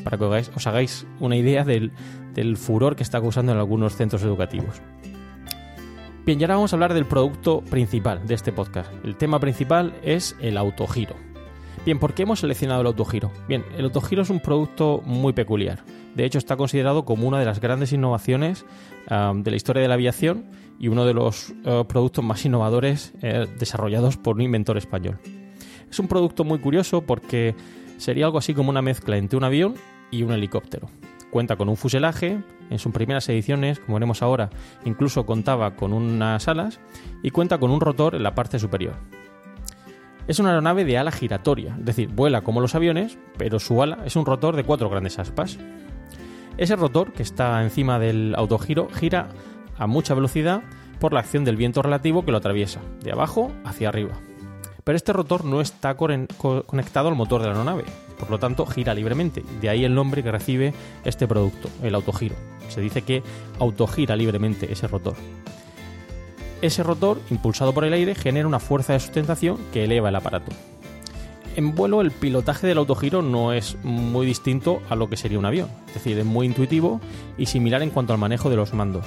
Para 0.04 0.18
que 0.18 0.24
os 0.24 0.68
hagáis 0.68 1.06
una 1.20 1.36
idea 1.36 1.64
del, 1.64 1.92
del 2.34 2.58
furor 2.58 2.96
que 2.96 3.04
está 3.04 3.20
causando 3.20 3.52
en 3.52 3.58
algunos 3.58 3.96
centros 3.96 4.22
educativos. 4.24 4.82
Bien, 6.26 6.42
y 6.42 6.44
ahora 6.44 6.56
vamos 6.56 6.74
a 6.74 6.76
hablar 6.76 6.96
del 6.96 7.06
producto 7.06 7.62
principal 7.62 8.26
de 8.26 8.34
este 8.34 8.52
podcast. 8.52 8.92
El 9.04 9.16
tema 9.16 9.40
principal 9.40 9.94
es 10.04 10.36
el 10.42 10.58
autogiro. 10.58 11.16
Bien, 11.86 12.00
¿por 12.00 12.16
qué 12.16 12.24
hemos 12.24 12.40
seleccionado 12.40 12.82
el 12.82 12.88
autogiro? 12.88 13.32
Bien, 13.48 13.64
el 13.78 13.86
autogiro 13.86 14.24
es 14.24 14.32
un 14.32 14.40
producto 14.40 15.04
muy 15.06 15.34
peculiar. 15.34 15.84
De 16.16 16.26
hecho, 16.26 16.40
está 16.40 16.58
considerado 16.58 17.06
como 17.06 17.28
una 17.28 17.38
de 17.38 17.46
las 17.46 17.62
grandes 17.62 17.94
innovaciones 17.94 18.66
de 19.08 19.52
la 19.52 19.56
historia 19.56 19.84
de 19.84 19.88
la 19.88 19.94
aviación 19.94 20.46
y 20.80 20.88
uno 20.88 21.06
de 21.06 21.14
los 21.14 21.52
uh, 21.64 21.86
productos 21.86 22.26
más 22.26 22.44
innovadores 22.44 23.14
eh, 23.22 23.46
desarrollados 23.60 24.18
por 24.18 24.38
un 24.38 24.42
inventor 24.42 24.80
español. 24.80 25.20
Es 25.92 26.00
un 26.00 26.08
producto 26.08 26.44
muy 26.44 26.58
curioso 26.58 27.02
porque 27.02 27.54
sería 27.98 28.26
algo 28.26 28.40
así 28.40 28.56
como 28.56 28.72
una 28.72 28.82
mezcla 28.82 29.18
entre 29.18 29.38
un 29.38 29.44
avión 29.44 29.76
y 30.10 30.24
un 30.24 30.32
helicóptero. 30.32 30.90
Cuenta 31.30 31.56
con 31.56 31.70
un 31.70 31.78
fuselaje, 31.78 32.40
en 32.70 32.80
sus 32.80 32.92
primeras 32.92 33.28
ediciones, 33.30 33.80
como 33.80 33.96
veremos 33.96 34.22
ahora, 34.22 34.50
incluso 34.84 35.26
contaba 35.26 35.76
con 35.76 35.94
unas 35.94 36.48
alas 36.48 36.80
y 37.24 37.32
cuenta 37.32 37.58
con 37.58 37.72
un 37.72 37.82
rotor 37.82 38.16
en 38.16 38.24
la 38.24 38.36
parte 38.36 38.60
superior. 38.60 38.96
Es 40.28 40.40
una 40.40 40.50
aeronave 40.50 40.86
de 40.86 40.98
ala 40.98 41.12
giratoria, 41.12 41.76
es 41.78 41.86
decir, 41.86 42.10
vuela 42.10 42.42
como 42.42 42.60
los 42.62 42.74
aviones, 42.74 43.18
pero 43.38 43.60
su 43.60 43.82
ala 43.84 44.00
es 44.06 44.16
un 44.16 44.26
rotor 44.26 44.56
de 44.56 44.64
cuatro 44.64 44.90
grandes 44.90 45.20
aspas. 45.20 45.60
Ese 46.58 46.76
rotor, 46.76 47.14
que 47.14 47.22
está 47.22 47.62
encima 47.62 48.00
del 48.00 48.34
autogiro, 48.36 48.88
gira 48.90 49.28
a 49.78 49.88
mucha 49.88 50.16
velocidad 50.16 50.64
por 51.00 51.14
la 51.14 51.20
acción 51.20 51.44
del 51.44 51.58
viento 51.58 51.82
relativo 51.82 52.26
que 52.26 52.32
lo 52.32 52.38
atraviesa, 52.38 52.82
de 53.04 53.12
abajo 53.12 53.52
hacia 53.66 53.90
arriba. 53.90 54.14
Pero 54.86 54.98
este 54.98 55.14
rotor 55.14 55.44
no 55.46 55.62
está 55.62 55.96
conectado 55.96 57.10
al 57.10 57.16
motor 57.16 57.42
de 57.42 57.48
la 57.48 57.54
aeronave, 57.54 57.86
por 58.20 58.30
lo 58.30 58.38
tanto 58.38 58.68
gira 58.68 58.94
libremente. 58.94 59.44
De 59.60 59.68
ahí 59.68 59.84
el 59.84 59.96
nombre 59.96 60.22
que 60.22 60.32
recibe 60.32 60.76
este 61.04 61.28
producto, 61.28 61.70
el 61.82 61.96
autogiro. 61.96 62.36
Se 62.70 62.82
dice 62.82 63.02
que 63.02 63.24
autogira 63.60 64.16
libremente 64.16 64.72
ese 64.72 64.88
rotor. 64.88 65.16
Ese 66.62 66.84
rotor, 66.84 67.20
impulsado 67.32 67.74
por 67.74 67.84
el 67.84 67.94
aire, 67.94 68.14
genera 68.14 68.48
una 68.48 68.60
fuerza 68.60 68.94
de 68.94 69.00
sustentación 69.00 69.58
que 69.74 69.86
eleva 69.86 70.10
el 70.10 70.16
aparato. 70.16 70.52
En 71.56 71.74
vuelo 71.74 72.02
el 72.02 72.12
pilotaje 72.12 72.68
del 72.68 72.78
autogiro 72.78 73.24
no 73.24 73.54
es 73.54 73.78
muy 73.82 74.28
distinto 74.28 74.84
a 74.88 74.96
lo 74.96 75.10
que 75.10 75.18
sería 75.18 75.40
un 75.40 75.46
avión, 75.46 75.70
es 75.88 75.96
decir, 75.96 76.20
es 76.20 76.26
muy 76.26 76.46
intuitivo 76.46 77.02
y 77.40 77.48
similar 77.48 77.82
en 77.82 77.90
cuanto 77.90 78.14
al 78.14 78.20
manejo 78.20 78.52
de 78.52 78.58
los 78.58 78.74
mandos. 78.76 79.06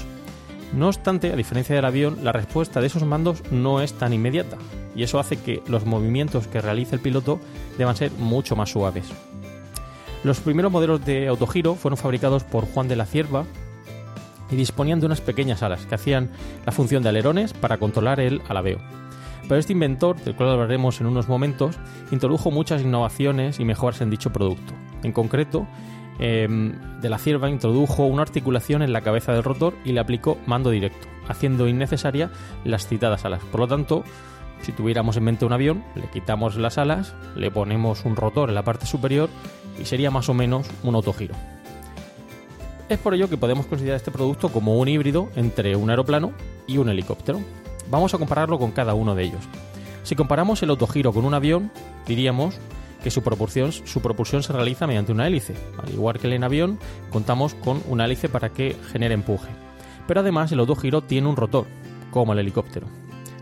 No 0.74 0.88
obstante, 0.88 1.32
a 1.32 1.36
diferencia 1.36 1.74
del 1.74 1.84
avión, 1.84 2.18
la 2.22 2.32
respuesta 2.32 2.80
de 2.80 2.88
esos 2.88 3.04
mandos 3.04 3.42
no 3.50 3.80
es 3.80 3.94
tan 3.94 4.12
inmediata, 4.12 4.58
y 4.94 5.02
eso 5.02 5.18
hace 5.18 5.38
que 5.38 5.62
los 5.66 5.86
movimientos 5.86 6.46
que 6.46 6.60
realice 6.60 6.94
el 6.94 7.00
piloto 7.00 7.40
deban 7.78 7.96
ser 7.96 8.12
mucho 8.12 8.54
más 8.54 8.70
suaves. 8.70 9.06
Los 10.24 10.40
primeros 10.40 10.72
modelos 10.72 11.04
de 11.04 11.28
autogiro 11.28 11.74
fueron 11.74 11.96
fabricados 11.96 12.44
por 12.44 12.66
Juan 12.66 12.88
de 12.88 12.96
la 12.96 13.06
Cierva 13.06 13.44
y 14.50 14.56
disponían 14.56 15.00
de 15.00 15.06
unas 15.06 15.20
pequeñas 15.20 15.62
alas 15.62 15.86
que 15.86 15.94
hacían 15.94 16.30
la 16.66 16.72
función 16.72 17.02
de 17.02 17.10
alerones 17.10 17.52
para 17.52 17.78
controlar 17.78 18.20
el 18.20 18.42
alabeo. 18.48 18.78
Pero 19.42 19.60
este 19.60 19.72
inventor, 19.72 20.16
del 20.16 20.34
cual 20.34 20.50
hablaremos 20.50 21.00
en 21.00 21.06
unos 21.06 21.28
momentos, 21.28 21.76
introdujo 22.10 22.50
muchas 22.50 22.82
innovaciones 22.82 23.60
y 23.60 23.64
mejoras 23.64 24.00
en 24.00 24.10
dicho 24.10 24.32
producto. 24.32 24.74
En 25.02 25.12
concreto, 25.12 25.66
em, 26.18 26.74
de 27.00 27.08
la 27.08 27.18
cierva 27.18 27.50
introdujo 27.50 28.04
una 28.04 28.22
articulación 28.22 28.82
en 28.82 28.92
la 28.92 29.02
cabeza 29.02 29.32
del 29.32 29.44
rotor 29.44 29.74
y 29.84 29.92
le 29.92 30.00
aplicó 30.00 30.38
mando 30.46 30.70
directo, 30.70 31.06
haciendo 31.28 31.68
innecesaria 31.68 32.30
las 32.64 32.86
citadas 32.86 33.24
alas. 33.24 33.42
Por 33.50 33.60
lo 33.60 33.68
tanto, 33.68 34.04
si 34.62 34.72
tuviéramos 34.72 35.16
en 35.16 35.24
mente 35.24 35.44
un 35.44 35.52
avión, 35.52 35.84
le 35.94 36.08
quitamos 36.08 36.56
las 36.56 36.78
alas, 36.78 37.14
le 37.36 37.50
ponemos 37.50 38.04
un 38.04 38.16
rotor 38.16 38.48
en 38.48 38.54
la 38.54 38.64
parte 38.64 38.86
superior 38.86 39.30
y 39.80 39.84
sería 39.84 40.10
más 40.10 40.28
o 40.28 40.34
menos 40.34 40.68
un 40.82 40.94
autogiro. 40.94 41.34
Es 42.88 42.98
por 42.98 43.14
ello 43.14 43.28
que 43.28 43.36
podemos 43.36 43.66
considerar 43.66 43.96
este 43.96 44.10
producto 44.10 44.48
como 44.48 44.78
un 44.78 44.88
híbrido 44.88 45.28
entre 45.36 45.76
un 45.76 45.90
aeroplano 45.90 46.32
y 46.66 46.78
un 46.78 46.88
helicóptero. 46.88 47.40
Vamos 47.90 48.14
a 48.14 48.18
compararlo 48.18 48.58
con 48.58 48.72
cada 48.72 48.94
uno 48.94 49.14
de 49.14 49.24
ellos. 49.24 49.44
Si 50.04 50.16
comparamos 50.16 50.62
el 50.62 50.70
autogiro 50.70 51.12
con 51.12 51.26
un 51.26 51.34
avión, 51.34 51.70
diríamos 52.06 52.58
que 53.02 53.10
su 53.10 53.22
propulsión, 53.22 53.72
se 53.72 54.52
realiza 54.52 54.86
mediante 54.86 55.12
una 55.12 55.26
hélice. 55.26 55.54
Al 55.82 55.90
igual 55.90 56.18
que 56.18 56.34
en 56.34 56.44
avión, 56.44 56.78
contamos 57.10 57.54
con 57.54 57.82
una 57.88 58.04
hélice 58.04 58.28
para 58.28 58.50
que 58.50 58.76
genere 58.92 59.14
empuje. 59.14 59.48
Pero 60.06 60.20
además 60.20 60.52
el 60.52 60.60
autogiro 60.60 61.02
tiene 61.02 61.28
un 61.28 61.36
rotor, 61.36 61.66
como 62.10 62.32
el 62.32 62.38
helicóptero. 62.38 62.86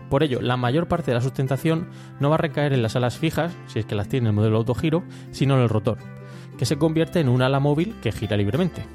Por 0.09 0.23
ello, 0.23 0.41
la 0.41 0.57
mayor 0.57 0.87
parte 0.87 1.11
de 1.11 1.15
la 1.15 1.21
sustentación 1.21 1.89
no 2.19 2.29
va 2.29 2.35
a 2.35 2.39
recaer 2.39 2.73
en 2.73 2.81
las 2.81 2.95
alas 2.95 3.17
fijas, 3.17 3.53
si 3.67 3.79
es 3.79 3.85
que 3.85 3.95
las 3.95 4.07
tiene 4.07 4.29
el 4.29 4.35
modelo 4.35 4.57
autogiro, 4.57 5.03
sino 5.31 5.55
en 5.55 5.61
el 5.61 5.69
rotor, 5.69 5.97
que 6.57 6.65
se 6.65 6.77
convierte 6.77 7.19
en 7.19 7.29
un 7.29 7.41
ala 7.41 7.59
móvil 7.59 7.95
que 8.01 8.11
gira 8.11 8.37
libremente. 8.37 8.85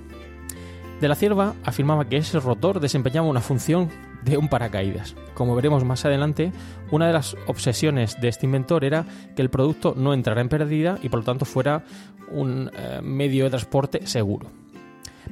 De 1.02 1.08
la 1.08 1.16
Cierva 1.16 1.56
afirmaba 1.64 2.08
que 2.08 2.18
ese 2.18 2.38
rotor 2.38 2.78
desempeñaba 2.78 3.26
una 3.26 3.40
función 3.40 3.88
de 4.24 4.36
un 4.36 4.48
paracaídas. 4.48 5.16
Como 5.34 5.56
veremos 5.56 5.82
más 5.82 6.04
adelante, 6.04 6.52
una 6.92 7.08
de 7.08 7.12
las 7.12 7.36
obsesiones 7.48 8.20
de 8.20 8.28
este 8.28 8.46
inventor 8.46 8.84
era 8.84 9.04
que 9.34 9.42
el 9.42 9.50
producto 9.50 9.94
no 9.96 10.14
entrara 10.14 10.40
en 10.40 10.48
pérdida 10.48 11.00
y 11.02 11.08
por 11.08 11.18
lo 11.18 11.24
tanto 11.24 11.44
fuera 11.44 11.82
un 12.30 12.70
eh, 12.72 13.00
medio 13.02 13.42
de 13.42 13.50
transporte 13.50 14.06
seguro. 14.06 14.46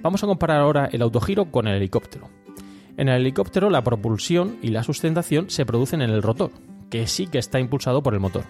Vamos 0.02 0.24
a 0.24 0.26
comparar 0.26 0.60
ahora 0.60 0.88
el 0.90 1.02
autogiro 1.02 1.52
con 1.52 1.68
el 1.68 1.76
helicóptero. 1.76 2.28
En 2.96 3.08
el 3.08 3.20
helicóptero 3.20 3.70
la 3.70 3.84
propulsión 3.84 4.56
y 4.62 4.70
la 4.70 4.82
sustentación 4.82 5.50
se 5.50 5.64
producen 5.64 6.02
en 6.02 6.10
el 6.10 6.24
rotor, 6.24 6.50
que 6.90 7.06
sí 7.06 7.28
que 7.28 7.38
está 7.38 7.60
impulsado 7.60 8.02
por 8.02 8.14
el 8.14 8.18
motor. 8.18 8.42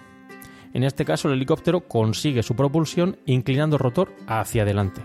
En 0.73 0.83
este 0.83 1.05
caso 1.05 1.27
el 1.27 1.35
helicóptero 1.35 1.81
consigue 1.81 2.41
su 2.41 2.55
propulsión 2.55 3.17
inclinando 3.27 3.75
el 3.75 3.83
rotor 3.83 4.11
hacia 4.25 4.63
adelante. 4.63 5.03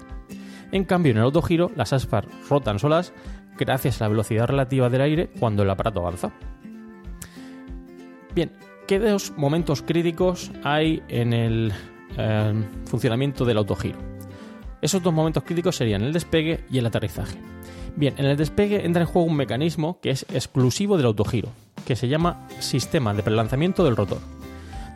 En 0.76 0.84
cambio 0.84 1.12
en 1.12 1.16
el 1.16 1.24
autogiro 1.24 1.70
las 1.74 1.94
aspas 1.94 2.26
rotan 2.50 2.78
solas 2.78 3.14
gracias 3.56 3.98
a 3.98 4.04
la 4.04 4.08
velocidad 4.10 4.46
relativa 4.46 4.90
del 4.90 5.00
aire 5.00 5.30
cuando 5.40 5.62
el 5.62 5.70
aparato 5.70 6.00
avanza. 6.00 6.32
Bien, 8.34 8.52
¿qué 8.86 8.98
dos 8.98 9.32
momentos 9.38 9.80
críticos 9.80 10.50
hay 10.64 11.02
en 11.08 11.32
el 11.32 11.72
eh, 12.18 12.52
funcionamiento 12.84 13.46
del 13.46 13.56
autogiro? 13.56 13.96
Esos 14.82 15.02
dos 15.02 15.14
momentos 15.14 15.44
críticos 15.44 15.76
serían 15.76 16.02
el 16.02 16.12
despegue 16.12 16.66
y 16.70 16.76
el 16.76 16.84
aterrizaje. 16.84 17.38
Bien, 17.96 18.12
en 18.18 18.26
el 18.26 18.36
despegue 18.36 18.84
entra 18.84 19.00
en 19.00 19.08
juego 19.08 19.28
un 19.28 19.36
mecanismo 19.36 19.98
que 20.02 20.10
es 20.10 20.26
exclusivo 20.28 20.98
del 20.98 21.06
autogiro, 21.06 21.48
que 21.86 21.96
se 21.96 22.08
llama 22.08 22.46
sistema 22.58 23.14
de 23.14 23.22
prelanzamiento 23.22 23.82
del 23.82 23.96
rotor. 23.96 24.18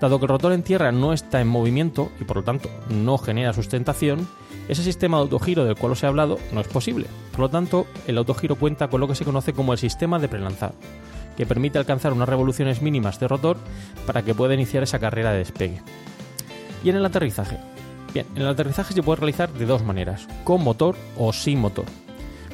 Dado 0.00 0.18
que 0.18 0.24
el 0.24 0.30
rotor 0.30 0.52
en 0.52 0.62
tierra 0.62 0.92
no 0.92 1.12
está 1.12 1.40
en 1.40 1.48
movimiento 1.48 2.10
y 2.20 2.24
por 2.24 2.38
lo 2.38 2.42
tanto 2.42 2.70
no 2.88 3.18
genera 3.18 3.52
sustentación, 3.52 4.26
ese 4.66 4.82
sistema 4.82 5.18
de 5.18 5.24
autogiro 5.24 5.64
del 5.64 5.76
cual 5.76 5.92
os 5.92 6.02
he 6.02 6.06
hablado 6.06 6.38
no 6.52 6.60
es 6.60 6.68
posible. 6.68 7.06
Por 7.32 7.40
lo 7.40 7.48
tanto, 7.50 7.86
el 8.06 8.16
autogiro 8.16 8.56
cuenta 8.56 8.88
con 8.88 9.00
lo 9.00 9.08
que 9.08 9.14
se 9.14 9.26
conoce 9.26 9.52
como 9.52 9.72
el 9.72 9.78
sistema 9.78 10.18
de 10.18 10.28
prelanzado, 10.28 10.74
que 11.36 11.44
permite 11.44 11.78
alcanzar 11.78 12.14
unas 12.14 12.28
revoluciones 12.28 12.80
mínimas 12.80 13.20
de 13.20 13.28
rotor 13.28 13.58
para 14.06 14.22
que 14.22 14.34
pueda 14.34 14.54
iniciar 14.54 14.82
esa 14.82 14.98
carrera 14.98 15.32
de 15.32 15.38
despegue. 15.38 15.82
Y 16.82 16.88
en 16.88 16.96
el 16.96 17.04
aterrizaje. 17.04 17.58
Bien, 18.14 18.26
en 18.34 18.42
el 18.42 18.48
aterrizaje 18.48 18.94
se 18.94 19.02
puede 19.02 19.20
realizar 19.20 19.52
de 19.52 19.66
dos 19.66 19.84
maneras, 19.84 20.26
con 20.44 20.64
motor 20.64 20.96
o 21.18 21.32
sin 21.32 21.60
motor. 21.60 21.84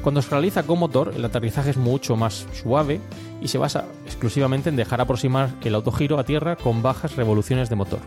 Cuando 0.03 0.23
se 0.23 0.31
realiza 0.31 0.63
con 0.63 0.79
motor, 0.79 1.13
el 1.17 1.25
aterrizaje 1.25 1.71
es 1.71 1.77
mucho 1.77 2.17
más 2.17 2.47
suave 2.53 3.01
y 3.41 3.49
se 3.49 3.59
basa 3.59 3.87
exclusivamente 4.05 4.69
en 4.69 4.77
dejar 4.77 5.01
aproximar 5.01 5.51
el 5.63 5.75
autogiro 5.75 6.19
a 6.19 6.25
tierra 6.25 6.57
con 6.57 6.83
bajas 6.83 7.17
revoluciones 7.17 7.69
de 7.69 7.77
motor. 7.77 8.01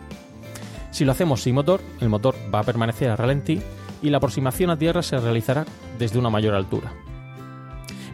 Si 0.90 1.04
lo 1.04 1.12
hacemos 1.12 1.42
sin 1.42 1.54
motor, 1.54 1.80
el 2.00 2.08
motor 2.08 2.34
va 2.52 2.60
a 2.60 2.64
permanecer 2.64 3.10
a 3.10 3.16
ralentí 3.16 3.60
y 4.02 4.10
la 4.10 4.16
aproximación 4.16 4.70
a 4.70 4.78
tierra 4.78 5.02
se 5.02 5.18
realizará 5.18 5.66
desde 5.98 6.18
una 6.18 6.30
mayor 6.30 6.54
altura. 6.54 6.92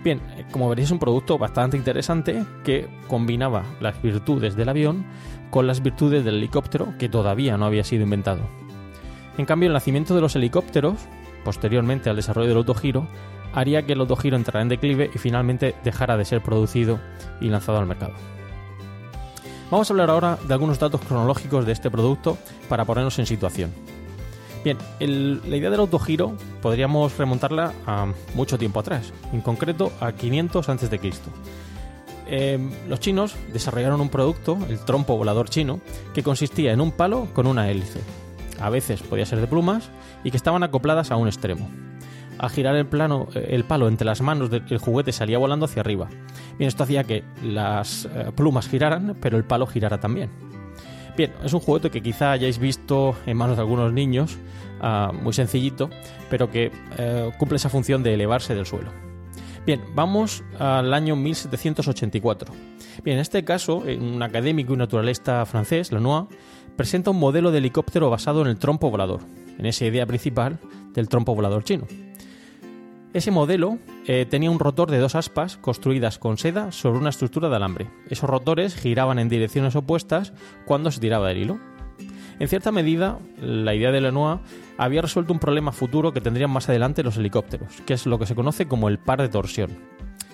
Bien, 0.02 0.21
como 0.52 0.68
veréis 0.68 0.88
es 0.88 0.92
un 0.92 0.99
producto 0.99 1.38
bastante 1.38 1.76
interesante 1.76 2.45
que 2.64 2.88
combinaba 3.09 3.64
las 3.80 4.00
virtudes 4.02 4.54
del 4.54 4.68
avión 4.68 5.04
con 5.50 5.66
las 5.66 5.83
virtudes 5.83 6.25
del 6.25 6.37
helicóptero 6.37 6.95
que 6.99 7.09
todavía 7.09 7.56
no 7.56 7.66
había 7.66 7.83
sido 7.83 8.04
inventado. 8.04 8.42
En 9.38 9.47
cambio, 9.47 9.66
el 9.66 9.73
nacimiento 9.73 10.14
de 10.14 10.21
los 10.21 10.37
helicópteros, 10.37 10.97
posteriormente 11.45 12.09
al 12.09 12.16
desarrollo 12.16 12.49
del 12.49 12.59
autogiro, 12.59 13.09
haría 13.56 13.84
que 13.86 13.94
el 13.94 14.00
autogiro 14.00 14.36
entrara 14.36 14.60
en 14.60 14.68
declive 14.68 15.10
y 15.12 15.18
finalmente 15.18 15.75
dejara 15.82 16.16
de 16.16 16.26
ser 16.26 16.42
producido 16.42 17.00
y 17.40 17.48
lanzado 17.48 17.78
al 17.78 17.86
mercado. 17.86 18.12
Vamos 19.70 19.90
a 19.90 19.92
hablar 19.94 20.10
ahora 20.10 20.38
de 20.46 20.52
algunos 20.52 20.78
datos 20.78 21.00
cronológicos 21.00 21.66
de 21.66 21.72
este 21.72 21.90
producto 21.90 22.38
para 22.68 22.84
ponernos 22.84 23.18
en 23.18 23.26
situación. 23.26 23.72
Bien, 24.62 24.78
la 25.00 25.56
idea 25.56 25.70
del 25.70 25.80
autogiro 25.80 26.36
podríamos 26.60 27.16
remontarla 27.16 27.72
a 27.86 28.12
mucho 28.34 28.58
tiempo 28.58 28.80
atrás, 28.80 29.12
en 29.32 29.40
concreto 29.40 29.90
a 30.00 30.12
500 30.12 30.68
a.C. 30.68 31.00
eh, 32.28 32.58
los 32.88 33.00
chinos 33.00 33.36
desarrollaron 33.52 34.00
un 34.00 34.08
producto, 34.08 34.58
el 34.68 34.80
trompo 34.80 35.16
volador 35.16 35.48
chino, 35.48 35.80
que 36.12 36.22
consistía 36.22 36.72
en 36.72 36.80
un 36.80 36.92
palo 36.92 37.28
con 37.32 37.46
una 37.46 37.70
hélice. 37.70 38.00
A 38.60 38.68
veces 38.68 39.02
podía 39.02 39.25
ser 39.25 39.40
de 39.40 39.46
plumas 39.46 39.88
y 40.25 40.30
que 40.30 40.36
estaban 40.36 40.62
acopladas 40.62 41.10
a 41.10 41.16
un 41.16 41.28
extremo. 41.28 41.70
Al 42.38 42.50
girar 42.50 42.76
el, 42.76 42.86
plano, 42.86 43.28
eh, 43.34 43.48
el 43.50 43.64
palo 43.64 43.88
entre 43.88 44.04
las 44.04 44.20
manos 44.20 44.50
del 44.50 44.78
juguete 44.78 45.12
salía 45.12 45.38
volando 45.38 45.66
hacia 45.66 45.80
arriba. 45.80 46.08
Bien, 46.58 46.68
esto 46.68 46.82
hacía 46.82 47.04
que 47.04 47.24
las 47.42 48.06
eh, 48.06 48.30
plumas 48.34 48.68
giraran, 48.68 49.16
pero 49.20 49.36
el 49.36 49.44
palo 49.44 49.66
girara 49.66 49.98
también. 49.98 50.30
Bien, 51.16 51.32
es 51.42 51.52
un 51.54 51.60
juguete 51.60 51.90
que 51.90 52.02
quizá 52.02 52.32
hayáis 52.32 52.58
visto 52.58 53.16
en 53.24 53.38
manos 53.38 53.56
de 53.56 53.62
algunos 53.62 53.90
niños, 53.92 54.36
ah, 54.80 55.12
muy 55.14 55.32
sencillito, 55.32 55.88
pero 56.28 56.50
que 56.50 56.70
eh, 56.98 57.30
cumple 57.38 57.56
esa 57.56 57.70
función 57.70 58.02
de 58.02 58.12
elevarse 58.12 58.54
del 58.54 58.66
suelo. 58.66 58.90
Bien, 59.64 59.80
vamos 59.94 60.44
al 60.60 60.92
año 60.94 61.16
1784. 61.16 62.54
Bien, 63.02 63.16
en 63.16 63.22
este 63.22 63.44
caso, 63.44 63.78
un 63.78 64.22
académico 64.22 64.74
y 64.74 64.76
naturalista 64.76 65.44
francés, 65.44 65.90
Lenoir, 65.90 66.26
presenta 66.76 67.10
un 67.10 67.18
modelo 67.18 67.50
de 67.50 67.58
helicóptero 67.58 68.08
basado 68.08 68.42
en 68.42 68.48
el 68.48 68.58
trompo 68.58 68.90
volador, 68.90 69.22
en 69.58 69.66
esa 69.66 69.86
idea 69.86 70.06
principal 70.06 70.60
del 70.92 71.08
trompo 71.08 71.34
volador 71.34 71.64
chino. 71.64 71.86
Ese 73.12 73.30
modelo 73.30 73.78
eh, 74.06 74.26
tenía 74.28 74.50
un 74.50 74.58
rotor 74.58 74.90
de 74.90 74.98
dos 74.98 75.14
aspas 75.14 75.56
construidas 75.56 76.18
con 76.18 76.36
seda 76.36 76.70
sobre 76.72 76.98
una 76.98 77.08
estructura 77.08 77.48
de 77.48 77.56
alambre. 77.56 77.90
Esos 78.10 78.28
rotores 78.28 78.75
giraban 78.75 79.18
en 79.18 79.28
direcciones 79.28 79.75
opuestas 79.75 80.32
cuando 80.66 80.90
se 80.90 81.00
tiraba 81.00 81.28
del 81.28 81.38
hilo. 81.38 81.58
En 82.38 82.48
cierta 82.48 82.72
medida, 82.72 83.18
la 83.40 83.75
idea 83.75 83.90
de 83.90 84.02
Lenoir 84.02 84.40
había 84.76 85.00
resuelto 85.00 85.32
un 85.32 85.38
problema 85.38 85.72
futuro 85.72 86.12
que 86.12 86.20
tendrían 86.20 86.50
más 86.50 86.68
adelante 86.68 87.02
los 87.02 87.16
helicópteros, 87.16 87.80
que 87.86 87.94
es 87.94 88.04
lo 88.04 88.18
que 88.18 88.26
se 88.26 88.34
conoce 88.34 88.66
como 88.66 88.88
el 88.88 88.98
par 88.98 89.22
de 89.22 89.30
torsión, 89.30 89.70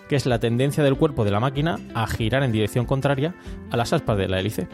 que 0.09 0.17
es 0.17 0.26
la 0.26 0.41
tendencia 0.41 0.83
del 0.83 0.97
cuerpo 0.97 1.25
de 1.25 1.31
la 1.31 1.38
máquina 1.38 1.79
a 1.95 2.09
girar 2.09 2.43
en 2.43 2.50
dirección 2.50 2.87
contraria 2.87 3.37
a 3.71 3.76
las 3.76 3.93
aspas 3.93 4.19
de 4.19 4.29
la 4.29 4.41
hélice. 4.41 4.67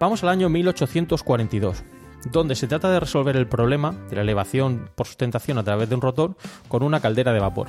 Vamos 0.00 0.24
al 0.24 0.30
año 0.30 0.48
1842 0.48 1.84
donde 2.24 2.54
se 2.54 2.66
trata 2.66 2.90
de 2.90 3.00
resolver 3.00 3.36
el 3.36 3.46
problema 3.46 3.92
de 4.10 4.16
la 4.16 4.22
elevación 4.22 4.90
por 4.94 5.06
sustentación 5.06 5.58
a 5.58 5.64
través 5.64 5.88
de 5.88 5.94
un 5.94 6.00
rotor 6.00 6.36
con 6.68 6.82
una 6.82 7.00
caldera 7.00 7.32
de 7.32 7.40
vapor. 7.40 7.68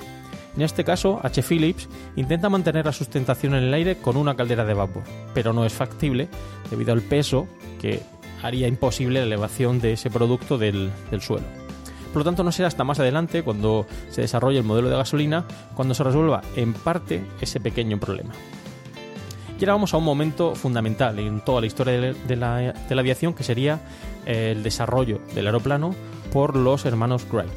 En 0.58 0.64
este 0.64 0.84
caso, 0.84 1.20
H. 1.22 1.44
Phillips 1.44 1.88
intenta 2.16 2.50
mantener 2.50 2.86
la 2.86 2.92
sustentación 2.92 3.54
en 3.54 3.66
el 3.66 3.74
aire 3.76 3.98
con 3.98 4.18
una 4.18 4.36
caldera 4.36 4.66
de 4.66 4.74
vapor, 4.74 5.04
pero 5.36 5.54
no 5.54 5.66
es 5.66 5.74
factible 5.74 6.30
debido 6.72 6.94
al 6.94 7.04
peso 7.04 7.48
que 7.80 8.02
haría 8.42 8.68
imposible 8.68 9.20
la 9.20 9.26
elevación 9.28 9.80
de 9.80 9.94
ese 9.94 10.10
producto 10.10 10.58
del, 10.58 10.92
suelo. 11.20 11.46
Por 12.12 12.22
lo 12.22 12.24
tanto, 12.24 12.44
no 12.44 12.52
será 12.52 12.70
hasta 12.70 12.84
más 12.84 13.00
adelante, 13.00 13.44
cuando 13.44 13.86
se 14.10 14.22
desarrolle 14.22 14.58
el 14.58 14.64
modelo 14.64 14.90
de 14.90 14.96
gasolina, 14.96 15.46
cuando 15.76 15.94
se 15.94 16.04
resuelva 16.04 16.42
en 16.56 16.74
parte 16.74 17.24
ese 17.40 17.60
pequeño 17.60 18.00
problema. 18.00 18.34
Y 19.60 19.64
ahora 19.64 19.74
vamos 19.74 19.94
a 19.94 19.98
un 19.98 20.04
momento 20.04 20.56
fundamental 20.56 21.20
en 21.20 21.42
toda 21.42 21.62
la 21.62 21.68
historia 21.68 22.14
de 22.14 22.36
la 22.36 22.74
aviación, 22.90 23.36
que 23.36 23.44
sería 23.44 23.80
el 24.28 24.62
desarrollo 24.62 25.22
del 25.34 25.48
aeroplano 25.48 25.96
por 26.32 26.56
los 26.56 26.86
hermanos 26.86 27.26
Wright. 27.32 27.50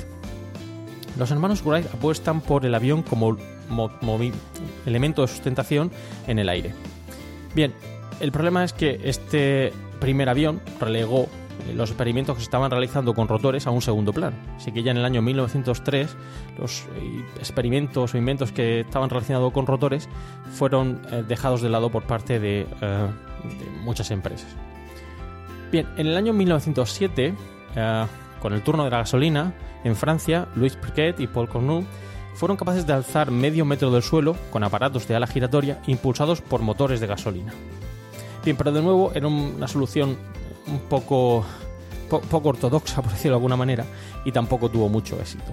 Los 1.19 1.31
hermanos 1.31 1.63
Wright 1.65 1.87
apuestan 1.93 2.41
por 2.41 2.65
el 2.65 2.75
avión 2.75 3.03
como 3.03 3.37
elemento 4.87 5.23
de 5.23 5.29
sustentación 5.29 5.91
en 6.27 6.39
el 6.39 6.49
aire. 6.49 6.73
Bien, 7.55 7.75
el 8.21 8.33
problema 8.33 8.65
es 8.65 8.73
que 8.73 9.01
este 9.05 9.73
primer 9.99 10.29
avión 10.29 10.61
relegó 10.79 11.23
eh, 11.69 11.75
los 11.75 11.91
experimentos 11.91 12.37
que 12.37 12.41
se 12.41 12.45
estaban 12.45 12.71
realizando 12.71 13.13
con 13.13 13.29
rotores 13.29 13.67
a 13.67 13.71
un 13.71 13.83
segundo 13.83 14.13
plano. 14.13 14.37
Así 14.57 14.73
que 14.73 14.83
ya 14.83 14.93
en 14.93 14.99
el 14.99 15.05
año 15.05 15.21
1903 15.21 16.17
los 16.59 16.83
eh, 16.97 17.25
experimentos 17.39 18.15
o 18.15 18.19
inventos 18.19 18.53
que 18.53 18.81
estaban 18.81 19.11
relacionados 19.11 19.53
con 19.53 19.67
rotores 19.67 20.09
fueron 20.53 21.03
eh, 21.11 21.25
dejados 21.27 21.61
de 21.61 21.69
lado 21.69 21.91
por 21.91 22.05
parte 22.05 22.39
de, 22.39 22.67
de 22.81 23.71
muchas 23.83 24.11
empresas. 24.11 24.57
Bien, 25.71 25.87
en 25.97 26.07
el 26.09 26.17
año 26.17 26.33
1907, 26.33 27.35
eh, 27.77 28.07
con 28.41 28.53
el 28.53 28.63
turno 28.63 28.85
de 28.85 28.91
la 28.91 28.99
gasolina, 28.99 29.55
en 29.85 29.95
Francia, 29.95 30.49
Louis 30.57 30.77
Piquet 30.77 31.21
y 31.21 31.27
Paul 31.27 31.49
Cornu 31.49 31.85
fueron 32.35 32.57
capaces 32.57 32.87
de 32.87 32.93
alzar 32.93 33.31
medio 33.31 33.65
metro 33.65 33.91
del 33.91 34.03
suelo 34.03 34.37
con 34.51 34.65
aparatos 34.65 35.07
de 35.07 35.15
ala 35.15 35.27
giratoria 35.27 35.81
impulsados 35.87 36.41
por 36.41 36.63
motores 36.63 37.01
de 37.01 37.07
gasolina. 37.07 37.53
Bien, 38.45 38.57
pero 38.57 38.73
de 38.73 38.83
nuevo 38.83 39.13
era 39.15 39.29
una 39.29 39.69
solución 39.69 40.17
un 40.67 40.81
poco, 40.81 41.45
poco 42.09 42.49
ortodoxa, 42.49 43.03
por 43.03 43.13
decirlo 43.13 43.33
de 43.33 43.39
alguna 43.39 43.57
manera, 43.57 43.85
y 44.25 44.33
tampoco 44.33 44.71
tuvo 44.71 44.89
mucho 44.89 45.21
éxito. 45.21 45.53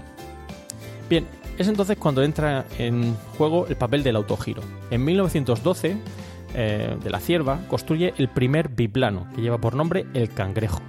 Bien, 1.09 1.27
es 1.57 1.67
entonces 1.67 1.97
cuando 1.97 2.23
entra 2.23 2.65
en 2.77 3.15
juego 3.37 3.67
el 3.67 3.75
papel 3.75 4.03
del 4.03 4.15
autogiro. 4.15 4.61
En 4.89 5.03
1912, 5.03 5.97
eh, 6.53 6.97
de 7.01 7.09
la 7.09 7.19
cierva 7.19 7.59
construye 7.67 8.13
el 8.17 8.29
primer 8.29 8.69
biplano, 8.69 9.27
que 9.35 9.41
lleva 9.41 9.57
por 9.57 9.75
nombre 9.75 10.05
el 10.13 10.33
cangrejo. 10.33 10.81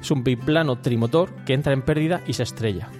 Es 0.00 0.10
un 0.10 0.24
biplano 0.24 0.80
trimotor 0.80 1.32
que 1.44 1.54
entra 1.54 1.72
en 1.72 1.82
pérdida 1.82 2.22
y 2.26 2.32
se 2.32 2.42
estrella. 2.42 2.90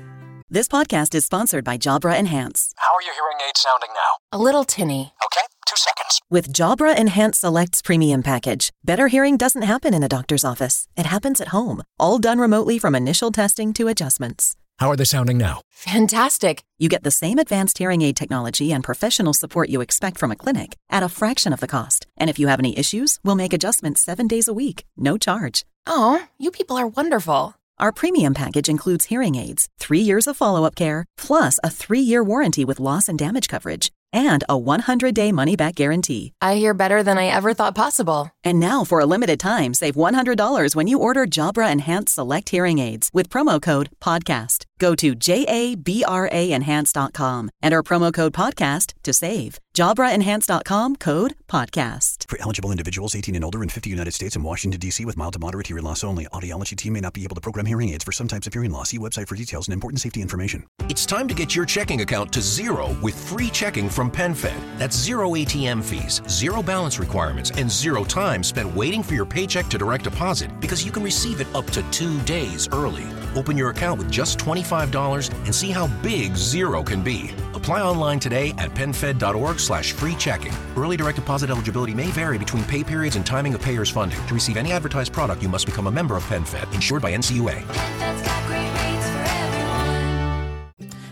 This 0.50 0.68
podcast 0.68 1.14
is 1.14 1.24
sponsored 1.24 1.64
by 1.64 1.78
Jabra 1.78 2.18
Enhance. 2.18 2.74
How 2.76 2.94
are 2.94 3.02
your 3.02 3.14
hearing 3.14 3.38
aids 3.48 3.60
sounding 3.60 3.90
now? 3.94 4.18
A 4.30 4.38
little 4.38 4.64
tinny. 4.64 5.14
Okay, 5.24 5.46
two 5.66 5.76
seconds. 5.76 6.20
With 6.28 6.52
Jabra 6.52 6.94
Enhance 6.94 7.38
Selects 7.38 7.80
Premium 7.80 8.22
Package, 8.22 8.70
better 8.84 9.08
hearing 9.08 9.38
doesn't 9.38 9.62
happen 9.62 9.94
in 9.94 10.02
a 10.02 10.08
doctor's 10.08 10.44
office. 10.44 10.88
It 10.94 11.06
happens 11.06 11.40
at 11.40 11.48
home, 11.48 11.82
all 11.98 12.18
done 12.18 12.38
remotely 12.38 12.78
from 12.78 12.94
initial 12.94 13.30
testing 13.30 13.72
to 13.72 13.88
adjustments. 13.88 14.54
How 14.82 14.90
are 14.90 14.96
they 14.96 15.04
sounding 15.04 15.38
now? 15.38 15.60
Fantastic. 15.70 16.64
You 16.76 16.88
get 16.88 17.04
the 17.04 17.12
same 17.12 17.38
advanced 17.38 17.78
hearing 17.78 18.02
aid 18.02 18.16
technology 18.16 18.72
and 18.72 18.82
professional 18.82 19.32
support 19.32 19.68
you 19.68 19.80
expect 19.80 20.18
from 20.18 20.32
a 20.32 20.36
clinic 20.36 20.76
at 20.90 21.04
a 21.04 21.08
fraction 21.08 21.52
of 21.52 21.60
the 21.60 21.68
cost. 21.68 22.08
And 22.16 22.28
if 22.28 22.36
you 22.36 22.48
have 22.48 22.58
any 22.58 22.76
issues, 22.76 23.20
we'll 23.22 23.36
make 23.36 23.52
adjustments 23.52 24.02
seven 24.02 24.26
days 24.26 24.48
a 24.48 24.52
week, 24.52 24.84
no 24.96 25.18
charge. 25.18 25.64
Oh, 25.86 26.26
you 26.36 26.50
people 26.50 26.76
are 26.76 26.88
wonderful. 26.88 27.54
Our 27.78 27.92
premium 27.92 28.34
package 28.34 28.68
includes 28.68 29.06
hearing 29.06 29.34
aids, 29.34 29.68
three 29.78 30.00
years 30.00 30.26
of 30.26 30.36
follow 30.36 30.64
up 30.64 30.74
care, 30.74 31.04
plus 31.16 31.58
a 31.64 31.70
three 31.70 32.00
year 32.00 32.22
warranty 32.22 32.64
with 32.64 32.78
loss 32.80 33.08
and 33.08 33.18
damage 33.18 33.48
coverage, 33.48 33.90
and 34.12 34.44
a 34.48 34.56
100 34.56 35.14
day 35.14 35.32
money 35.32 35.56
back 35.56 35.74
guarantee. 35.74 36.32
I 36.40 36.54
hear 36.56 36.74
better 36.74 37.02
than 37.02 37.18
I 37.18 37.26
ever 37.26 37.54
thought 37.54 37.74
possible. 37.74 38.30
And 38.44 38.60
now, 38.60 38.84
for 38.84 39.00
a 39.00 39.06
limited 39.06 39.40
time, 39.40 39.74
save 39.74 39.96
$100 39.96 40.76
when 40.76 40.86
you 40.86 40.98
order 40.98 41.26
Jabra 41.26 41.72
Enhanced 41.72 42.14
Select 42.14 42.50
Hearing 42.50 42.78
Aids 42.78 43.10
with 43.12 43.28
promo 43.28 43.60
code 43.60 43.90
PODCAST. 44.00 44.66
Go 44.82 44.94
to 44.96 45.14
JABRAenhance.com, 45.14 47.50
enter 47.62 47.82
promo 47.84 48.12
code 48.12 48.32
PODCAST 48.32 48.94
to 49.04 49.12
save. 49.12 49.60
JabraEnhance.com 49.74 50.96
code 50.96 51.34
podcast. 51.48 52.28
For 52.28 52.38
eligible 52.42 52.70
individuals 52.70 53.14
18 53.14 53.36
and 53.36 53.44
older 53.44 53.62
in 53.62 53.70
50 53.70 53.88
United 53.88 54.12
States 54.12 54.36
and 54.36 54.44
Washington, 54.44 54.78
D.C. 54.80 55.06
with 55.06 55.16
mild 55.16 55.32
to 55.32 55.38
moderate 55.38 55.68
hearing 55.68 55.84
loss 55.84 56.04
only, 56.04 56.26
Audiology 56.26 56.76
team 56.76 56.92
may 56.92 57.00
not 57.00 57.14
be 57.14 57.24
able 57.24 57.36
to 57.36 57.40
program 57.40 57.64
hearing 57.64 57.88
aids 57.88 58.04
for 58.04 58.12
some 58.12 58.28
types 58.28 58.46
of 58.46 58.52
hearing 58.52 58.70
loss. 58.70 58.90
See 58.90 58.98
website 58.98 59.28
for 59.28 59.34
details 59.34 59.68
and 59.68 59.72
important 59.72 60.00
safety 60.00 60.20
information. 60.20 60.66
It's 60.90 61.06
time 61.06 61.26
to 61.28 61.34
get 61.34 61.56
your 61.56 61.64
checking 61.64 62.02
account 62.02 62.32
to 62.34 62.42
zero 62.42 62.94
with 63.00 63.14
free 63.14 63.48
checking 63.48 63.88
from 63.88 64.10
PenFed. 64.10 64.78
That's 64.78 64.96
zero 64.96 65.30
ATM 65.30 65.82
fees, 65.82 66.20
zero 66.28 66.62
balance 66.62 66.98
requirements, 66.98 67.50
and 67.52 67.70
zero 67.70 68.04
time 68.04 68.42
spent 68.42 68.74
waiting 68.74 69.02
for 69.02 69.14
your 69.14 69.26
paycheck 69.26 69.68
to 69.68 69.78
direct 69.78 70.04
deposit 70.04 70.50
because 70.60 70.84
you 70.84 70.92
can 70.92 71.02
receive 71.02 71.40
it 71.40 71.46
up 71.54 71.64
to 71.66 71.82
two 71.90 72.20
days 72.22 72.68
early. 72.72 73.04
Open 73.34 73.56
your 73.56 73.70
account 73.70 73.98
with 73.98 74.10
just 74.10 74.38
$25 74.38 74.71
and 74.72 75.54
see 75.54 75.70
how 75.70 75.86
big 76.02 76.36
zero 76.36 76.82
can 76.82 77.02
be. 77.02 77.30
Apply 77.54 77.82
online 77.82 78.18
today 78.18 78.54
at 78.58 78.70
penfed.org 78.74 79.60
slash 79.60 79.92
free 79.92 80.14
checking. 80.16 80.52
Early 80.76 80.96
direct 80.96 81.16
deposit 81.16 81.50
eligibility 81.50 81.94
may 81.94 82.06
vary 82.08 82.38
between 82.38 82.64
pay 82.64 82.82
periods 82.82 83.16
and 83.16 83.24
timing 83.24 83.54
of 83.54 83.60
payer's 83.60 83.90
funding. 83.90 84.18
To 84.26 84.34
receive 84.34 84.56
any 84.56 84.72
advertised 84.72 85.12
product, 85.12 85.42
you 85.42 85.48
must 85.48 85.66
become 85.66 85.86
a 85.86 85.90
member 85.90 86.16
of 86.16 86.24
PenFed, 86.24 86.74
insured 86.74 87.02
by 87.02 87.12
NCUA. 87.12 87.62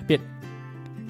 Bien, 0.09 0.20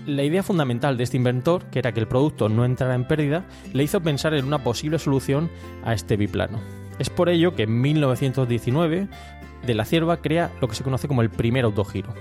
la 0.06 0.22
idea 0.22 0.42
fundamental 0.42 0.96
de 0.96 1.04
este 1.04 1.16
inventor, 1.16 1.64
que 1.70 1.78
era 1.78 1.92
que 1.92 2.00
el 2.00 2.08
producto 2.08 2.48
no 2.48 2.64
entrara 2.64 2.94
en 2.94 3.06
pérdida, 3.06 3.44
le 3.72 3.84
hizo 3.84 4.00
pensar 4.00 4.34
en 4.34 4.44
una 4.44 4.62
posible 4.62 4.98
solución 4.98 5.50
a 5.84 5.94
este 5.94 6.16
biplano. 6.16 6.60
Es 6.98 7.08
por 7.08 7.30
ello 7.30 7.54
que 7.54 7.62
en 7.62 7.80
1919 7.80 9.08
de 9.66 9.74
la 9.74 9.84
cierva 9.84 10.18
crea 10.18 10.50
lo 10.60 10.68
que 10.68 10.74
se 10.74 10.84
conoce 10.84 11.08
como 11.08 11.22
el 11.22 11.30
primer 11.30 11.64
autogiro. 11.64 12.12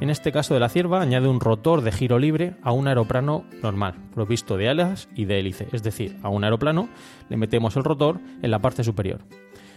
En 0.00 0.10
este 0.10 0.30
caso 0.30 0.54
de 0.54 0.60
la 0.60 0.68
cierva 0.68 1.00
añade 1.00 1.28
un 1.28 1.40
rotor 1.40 1.80
de 1.80 1.92
giro 1.92 2.18
libre 2.18 2.56
a 2.62 2.72
un 2.72 2.86
aeroplano 2.86 3.44
normal, 3.62 3.94
provisto 4.14 4.56
de 4.56 4.68
alas 4.68 5.08
y 5.14 5.24
de 5.24 5.40
hélice, 5.40 5.68
es 5.72 5.82
decir, 5.82 6.18
a 6.22 6.28
un 6.28 6.44
aeroplano 6.44 6.88
le 7.28 7.36
metemos 7.36 7.76
el 7.76 7.84
rotor 7.84 8.20
en 8.42 8.50
la 8.50 8.58
parte 8.58 8.84
superior. 8.84 9.20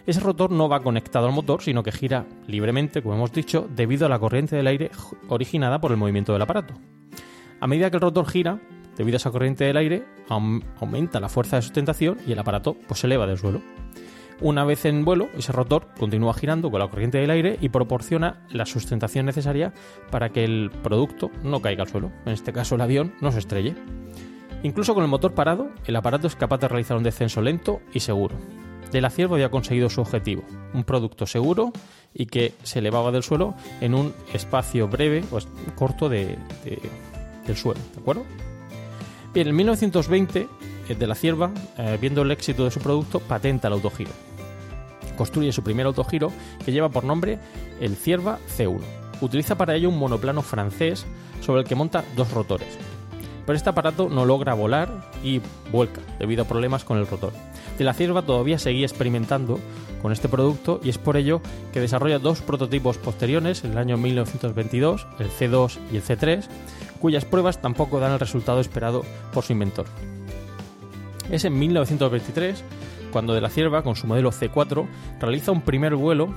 Ese 0.06 0.20
rotor 0.20 0.52
no 0.52 0.68
va 0.68 0.82
conectado 0.82 1.28
al 1.28 1.34
motor, 1.34 1.62
sino 1.62 1.84
que 1.84 1.92
gira 1.92 2.26
libremente, 2.48 3.02
como 3.02 3.16
hemos 3.16 3.32
dicho, 3.32 3.70
debido 3.76 4.06
a 4.06 4.10
la 4.10 4.20
corriente 4.20 4.56
del 4.56 4.68
aire 4.68 4.92
originada 5.28 5.80
por 5.80 5.92
el 5.92 5.98
movimiento 5.98 6.34
del 6.34 6.42
aparato. 6.42 6.74
A 7.60 7.68
medida 7.68 7.90
que 7.90 7.98
el 7.98 8.02
rotor 8.02 8.28
gira, 8.28 8.60
debido 8.98 9.16
a 9.16 9.18
esa 9.18 9.32
corriente 9.32 9.66
del 9.66 9.78
aire, 9.78 10.06
aumenta 10.80 11.20
la 11.20 11.30
fuerza 11.30 11.58
de 11.58 11.62
sustentación 11.62 12.18
y 12.26 12.32
el 12.32 12.40
aparato 12.40 12.76
pues, 12.88 13.02
se 13.02 13.08
eleva 13.08 13.28
del 13.28 13.38
suelo. 13.38 13.62
Una 14.42 14.64
vez 14.64 14.86
en 14.86 15.04
vuelo, 15.04 15.28
ese 15.38 15.52
rotor 15.52 15.88
continúa 15.98 16.34
girando 16.34 16.72
con 16.72 16.80
la 16.80 16.88
corriente 16.88 17.18
del 17.18 17.30
aire 17.30 17.58
y 17.60 17.70
proporciona 17.70 18.46
la 18.50 18.66
sustentación 18.66 19.26
necesaria 19.26 19.74
para 20.12 20.30
que 20.30 20.46
el 20.46 20.72
producto 20.82 21.30
no 21.44 21.62
caiga 21.62 21.84
al 21.84 21.90
suelo. 21.90 22.12
En 22.26 22.32
este 22.32 22.54
caso, 22.54 22.76
el 22.76 22.82
avión 22.82 23.14
no 23.20 23.34
se 23.34 23.40
estrelle. 23.40 23.76
Incluso 24.64 24.94
con 24.94 25.04
el 25.04 25.10
motor 25.10 25.34
parado, 25.34 25.70
el 25.86 25.96
aparato 25.96 26.28
es 26.28 26.38
capaz 26.38 26.60
de 26.60 26.70
realizar 26.70 26.96
un 26.96 27.04
descenso 27.04 27.42
lento 27.42 27.82
y 27.94 28.00
seguro. 28.00 28.36
De 28.92 29.02
la 29.02 29.10
Cierva 29.10 29.36
había 29.36 29.52
conseguido 29.52 29.90
su 29.90 30.00
objetivo, 30.00 30.44
un 30.74 30.86
producto 30.86 31.26
seguro 31.26 31.74
y 32.14 32.26
que 32.26 32.54
se 32.64 32.80
elevaba 32.80 33.12
del 33.12 33.24
suelo 33.24 33.56
en 33.82 33.94
un 33.94 34.14
espacio 34.34 34.88
breve 34.88 35.24
o 35.32 35.40
corto 35.76 36.08
de, 36.08 36.38
de, 36.64 36.80
del 37.46 37.58
suelo, 37.58 37.82
¿de 37.94 38.02
acuerdo? 38.02 38.24
Bien, 39.34 39.48
en 39.48 39.56
1920, 39.56 40.48
eh, 40.90 40.96
de 40.96 41.08
la 41.08 41.14
Cierva, 41.14 41.52
eh, 41.78 41.98
viendo 42.02 42.24
el 42.24 42.32
éxito 42.32 42.66
de 42.66 42.72
su 42.72 42.80
producto, 42.80 43.20
patenta 43.20 43.68
el 43.68 43.76
autogiro. 43.76 44.12
Construye 45.20 45.52
su 45.52 45.64
primer 45.64 45.86
autogiro 45.86 46.32
que 46.64 46.72
lleva 46.72 46.88
por 46.88 47.04
nombre 47.04 47.40
el 47.82 47.98
Cierva 47.98 48.40
C1. 48.58 48.80
Utiliza 49.20 49.58
para 49.58 49.76
ello 49.76 49.90
un 49.90 50.00
monoplano 50.00 50.42
francés 50.42 51.06
sobre 51.42 51.60
el 51.60 51.68
que 51.68 51.76
monta 51.76 52.06
dos 52.16 52.32
rotores. 52.32 52.70
Pero 53.46 53.58
este 53.58 53.70
aparato 53.70 54.08
no 54.08 54.24
logra 54.24 54.54
volar 54.54 55.12
y 55.22 55.42
vuelca 55.74 56.00
debido 56.20 56.44
a 56.44 56.48
problemas 56.48 56.86
con 56.86 56.98
el 56.98 57.06
rotor. 57.06 57.34
De 57.78 57.84
la 57.84 57.94
Cierva 57.94 58.22
todavía 58.22 58.58
seguía 58.60 58.86
experimentando 58.86 59.60
con 60.02 60.14
este 60.14 60.30
producto 60.30 60.80
y 60.86 60.88
es 60.88 60.98
por 60.98 61.18
ello 61.18 61.42
que 61.74 61.82
desarrolla 61.82 62.18
dos 62.18 62.42
prototipos 62.42 62.98
posteriores 62.98 63.66
en 63.66 63.72
el 63.72 63.78
año 63.78 63.98
1922, 63.98 65.06
el 65.20 65.30
C2 65.30 65.80
y 65.92 65.98
el 65.98 66.04
C3, 66.04 66.46
cuyas 67.02 67.26
pruebas 67.26 67.60
tampoco 67.60 68.00
dan 68.00 68.14
el 68.14 68.22
resultado 68.22 68.62
esperado 68.62 69.04
por 69.34 69.44
su 69.44 69.52
inventor. 69.52 69.86
Es 71.30 71.44
en 71.44 71.60
1923 71.60 72.64
cuando 73.12 73.34
De 73.34 73.42
la 73.42 73.50
Cierva, 73.50 73.84
con 73.84 73.96
su 73.96 74.08
modelo 74.08 74.32
C4, 74.32 74.88
realiza 75.20 75.52
un 75.52 75.62
primer 75.62 75.96
vuelo 75.96 76.34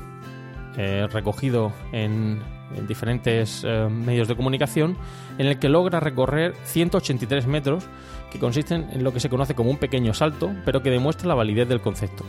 eh, 0.76 1.06
recogido 1.10 1.72
en, 1.92 2.40
en 2.76 2.86
diferentes 2.86 3.62
eh, 3.64 3.88
medios 3.90 4.28
de 4.28 4.36
comunicación, 4.36 4.96
en 5.38 5.46
el 5.46 5.58
que 5.58 5.68
logra 5.68 6.00
recorrer 6.00 6.54
183 6.64 7.46
metros, 7.46 7.84
que 8.30 8.38
consisten 8.38 8.88
en 8.92 9.04
lo 9.04 9.12
que 9.12 9.20
se 9.20 9.28
conoce 9.28 9.54
como 9.54 9.70
un 9.70 9.76
pequeño 9.76 10.14
salto, 10.14 10.50
pero 10.64 10.82
que 10.82 10.90
demuestra 10.90 11.28
la 11.28 11.34
validez 11.34 11.68
del 11.68 11.80
concepto. 11.80 12.24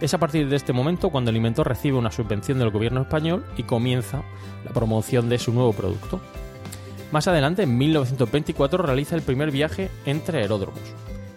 Es 0.00 0.14
a 0.14 0.18
partir 0.18 0.48
de 0.48 0.56
este 0.56 0.72
momento 0.72 1.10
cuando 1.10 1.30
el 1.30 1.36
inventor 1.36 1.66
recibe 1.66 1.98
una 1.98 2.12
subvención 2.12 2.58
del 2.58 2.70
gobierno 2.70 3.02
español 3.02 3.44
y 3.56 3.64
comienza 3.64 4.22
la 4.64 4.72
promoción 4.72 5.28
de 5.28 5.38
su 5.38 5.52
nuevo 5.52 5.72
producto. 5.72 6.20
Más 7.10 7.26
adelante, 7.26 7.62
en 7.62 7.76
1924, 7.76 8.82
realiza 8.82 9.16
el 9.16 9.22
primer 9.22 9.50
viaje 9.50 9.90
entre 10.04 10.42
aeródromos. 10.42 10.82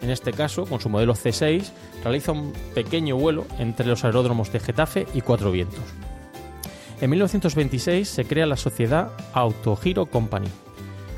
En 0.01 0.09
este 0.09 0.33
caso, 0.33 0.65
con 0.65 0.79
su 0.79 0.89
modelo 0.89 1.13
C6, 1.13 1.71
realiza 2.03 2.31
un 2.31 2.53
pequeño 2.73 3.17
vuelo 3.17 3.45
entre 3.59 3.85
los 3.85 4.03
aeródromos 4.03 4.51
de 4.51 4.59
Getafe 4.59 5.05
y 5.13 5.21
Cuatro 5.21 5.51
Vientos. 5.51 5.83
En 6.99 7.09
1926 7.09 8.07
se 8.07 8.25
crea 8.25 8.45
la 8.45 8.57
sociedad 8.57 9.11
Autogiro 9.33 10.07
Company. 10.07 10.47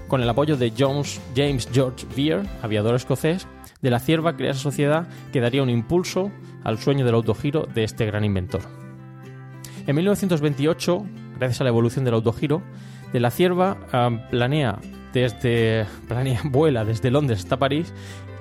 Con 0.08 0.22
el 0.22 0.30
apoyo 0.30 0.58
de 0.58 0.74
Jones, 0.78 1.19
James 1.36 1.67
George 1.72 2.06
Veer, 2.15 2.43
aviador 2.62 2.96
escocés, 2.96 3.48
de 3.82 3.89
la 3.89 4.00
Cierva 4.00 4.38
crea 4.38 4.52
esa 4.52 4.62
sociedad 4.62 5.08
que 5.32 5.41
daría 5.41 5.62
un 5.62 5.69
impulso 5.69 6.32
al 6.63 6.80
sueño 6.80 7.06
del 7.06 7.15
autogiro 7.15 7.67
de 7.74 7.84
este 7.84 8.06
gran 8.06 8.24
inventor. 8.24 8.62
En 9.86 9.96
1928, 9.96 11.06
gracias 11.38 11.60
a 11.60 11.63
la 11.65 11.69
evolución 11.69 12.06
del 12.06 12.13
autogiro, 12.13 12.62
de 13.12 13.19
la 13.19 13.30
Cierva 13.30 13.78
uh, 13.93 14.30
planea 14.30 14.80
desde 15.12 15.86
planea, 16.08 16.41
vuela 16.46 16.86
desde 16.86 17.12
Londres 17.12 17.39
hasta 17.39 17.58
París, 17.58 17.93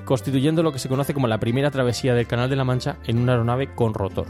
constituyendo 0.04 0.62
lo 0.62 0.72
que 0.72 0.78
se 0.78 0.88
conoce 0.88 1.14
como 1.14 1.28
la 1.28 1.40
primera 1.40 1.70
travesía 1.70 2.14
del 2.14 2.26
Canal 2.26 2.50
de 2.50 2.56
la 2.56 2.64
Mancha 2.64 2.96
en 3.06 3.18
una 3.18 3.32
aeronave 3.32 3.74
con 3.74 3.94
rotor. 3.94 4.26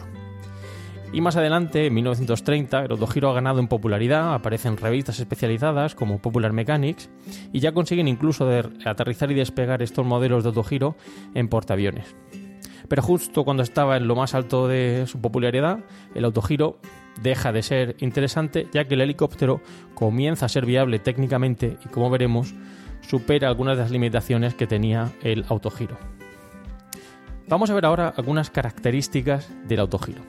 Y 1.12 1.20
más 1.20 1.36
adelante, 1.36 1.86
en 1.86 1.94
1930, 1.94 2.86
el 2.86 2.92
autogiro 2.92 3.28
ha 3.28 3.34
ganado 3.34 3.60
en 3.60 3.68
popularidad, 3.68 4.32
aparece 4.32 4.68
en 4.68 4.78
revistas 4.78 5.20
especializadas 5.20 5.94
como 5.94 6.20
Popular 6.20 6.54
Mechanics 6.54 7.10
y 7.52 7.60
ya 7.60 7.72
consiguen 7.72 8.08
incluso 8.08 8.48
aterrizar 8.86 9.30
y 9.30 9.34
despegar 9.34 9.82
estos 9.82 10.06
modelos 10.06 10.42
de 10.42 10.48
autogiro 10.48 10.96
en 11.34 11.48
portaaviones. 11.48 12.16
Pero 12.88 13.02
justo 13.02 13.44
cuando 13.44 13.62
estaba 13.62 13.98
en 13.98 14.08
lo 14.08 14.16
más 14.16 14.34
alto 14.34 14.68
de 14.68 15.04
su 15.06 15.20
popularidad, 15.20 15.80
el 16.14 16.24
autogiro 16.24 16.78
deja 17.22 17.52
de 17.52 17.62
ser 17.62 17.96
interesante 18.00 18.68
ya 18.72 18.86
que 18.86 18.94
el 18.94 19.02
helicóptero 19.02 19.60
comienza 19.94 20.46
a 20.46 20.48
ser 20.48 20.64
viable 20.64 20.98
técnicamente 20.98 21.76
y 21.84 21.88
como 21.88 22.08
veremos 22.08 22.54
supera 23.02 23.48
algunas 23.48 23.76
de 23.76 23.82
las 23.82 23.92
limitaciones 23.92 24.54
que 24.54 24.66
tenía 24.66 25.12
el 25.22 25.44
autogiro. 25.48 25.98
Vamos 27.48 27.70
a 27.70 27.74
ver 27.74 27.84
ahora 27.84 28.14
algunas 28.16 28.50
características 28.50 29.50
del 29.66 29.80
autogiro. 29.80 30.22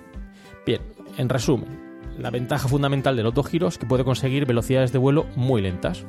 Bien, 0.66 0.82
en 1.18 1.30
resumen, 1.30 1.80
la 2.18 2.30
ventaja 2.30 2.68
fundamental 2.68 3.16
del 3.16 3.28
autogiro 3.28 3.68
es 3.68 3.78
que 3.78 3.86
puede 3.86 4.04
conseguir 4.04 4.46
velocidades 4.46 4.92
de 4.92 5.00
vuelo 5.00 5.26
muy 5.36 5.62
lentas. 5.62 6.06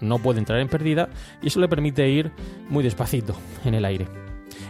No 0.00 0.18
puede 0.18 0.38
entrar 0.38 0.60
en 0.60 0.68
pérdida 0.68 1.08
y 1.42 1.48
eso 1.48 1.60
le 1.60 1.68
permite 1.68 2.08
ir 2.08 2.32
muy 2.68 2.82
despacito 2.84 3.34
en 3.64 3.74
el 3.74 3.84
aire. 3.84 4.06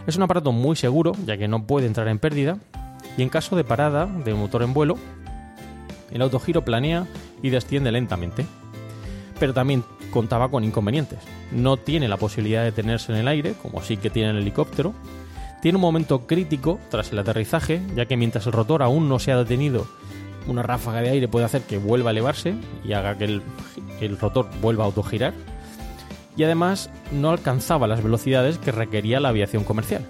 Es 0.07 0.17
un 0.17 0.23
aparato 0.23 0.51
muy 0.51 0.75
seguro, 0.75 1.13
ya 1.25 1.37
que 1.37 1.47
no 1.47 1.65
puede 1.65 1.87
entrar 1.87 2.07
en 2.07 2.19
pérdida, 2.19 2.57
y 3.17 3.21
en 3.21 3.29
caso 3.29 3.55
de 3.55 3.63
parada 3.63 4.05
de 4.05 4.33
motor 4.33 4.63
en 4.63 4.73
vuelo, 4.73 4.97
el 6.11 6.21
autogiro 6.21 6.63
planea 6.63 7.07
y 7.41 7.49
desciende 7.49 7.91
lentamente. 7.91 8.45
Pero 9.39 9.53
también 9.53 9.83
contaba 10.13 10.49
con 10.49 10.63
inconvenientes. 10.63 11.19
No 11.51 11.77
tiene 11.77 12.07
la 12.07 12.17
posibilidad 12.17 12.59
de 12.59 12.71
detenerse 12.71 13.11
en 13.11 13.17
el 13.17 13.27
aire, 13.27 13.55
como 13.61 13.81
sí 13.81 13.97
que 13.97 14.11
tiene 14.11 14.29
el 14.29 14.37
helicóptero, 14.37 14.93
tiene 15.61 15.77
un 15.77 15.81
momento 15.81 16.27
crítico 16.27 16.79
tras 16.89 17.11
el 17.11 17.19
aterrizaje, 17.19 17.81
ya 17.95 18.05
que 18.05 18.15
mientras 18.15 18.45
el 18.45 18.53
rotor 18.53 18.83
aún 18.83 19.09
no 19.09 19.17
se 19.17 19.31
ha 19.31 19.37
detenido, 19.37 19.87
una 20.45 20.61
ráfaga 20.61 21.01
de 21.01 21.09
aire 21.09 21.27
puede 21.27 21.45
hacer 21.45 21.63
que 21.63 21.77
vuelva 21.77 22.09
a 22.09 22.11
elevarse 22.11 22.53
y 22.83 22.93
haga 22.93 23.17
que 23.17 23.25
el, 23.25 23.41
el 24.01 24.19
rotor 24.19 24.49
vuelva 24.61 24.83
a 24.83 24.87
autogirar. 24.87 25.33
Y 26.37 26.43
además 26.43 26.89
no 27.11 27.31
alcanzaba 27.31 27.87
las 27.87 28.03
velocidades 28.03 28.57
que 28.57 28.71
requería 28.71 29.19
la 29.19 29.29
aviación 29.29 29.63
comercial. 29.63 30.05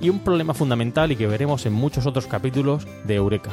Y 0.00 0.08
un 0.08 0.18
problema 0.20 0.52
fundamental 0.52 1.12
y 1.12 1.16
que 1.16 1.26
veremos 1.26 1.64
en 1.64 1.72
muchos 1.72 2.06
otros 2.06 2.26
capítulos 2.26 2.86
de 3.04 3.14
Eureka. 3.14 3.50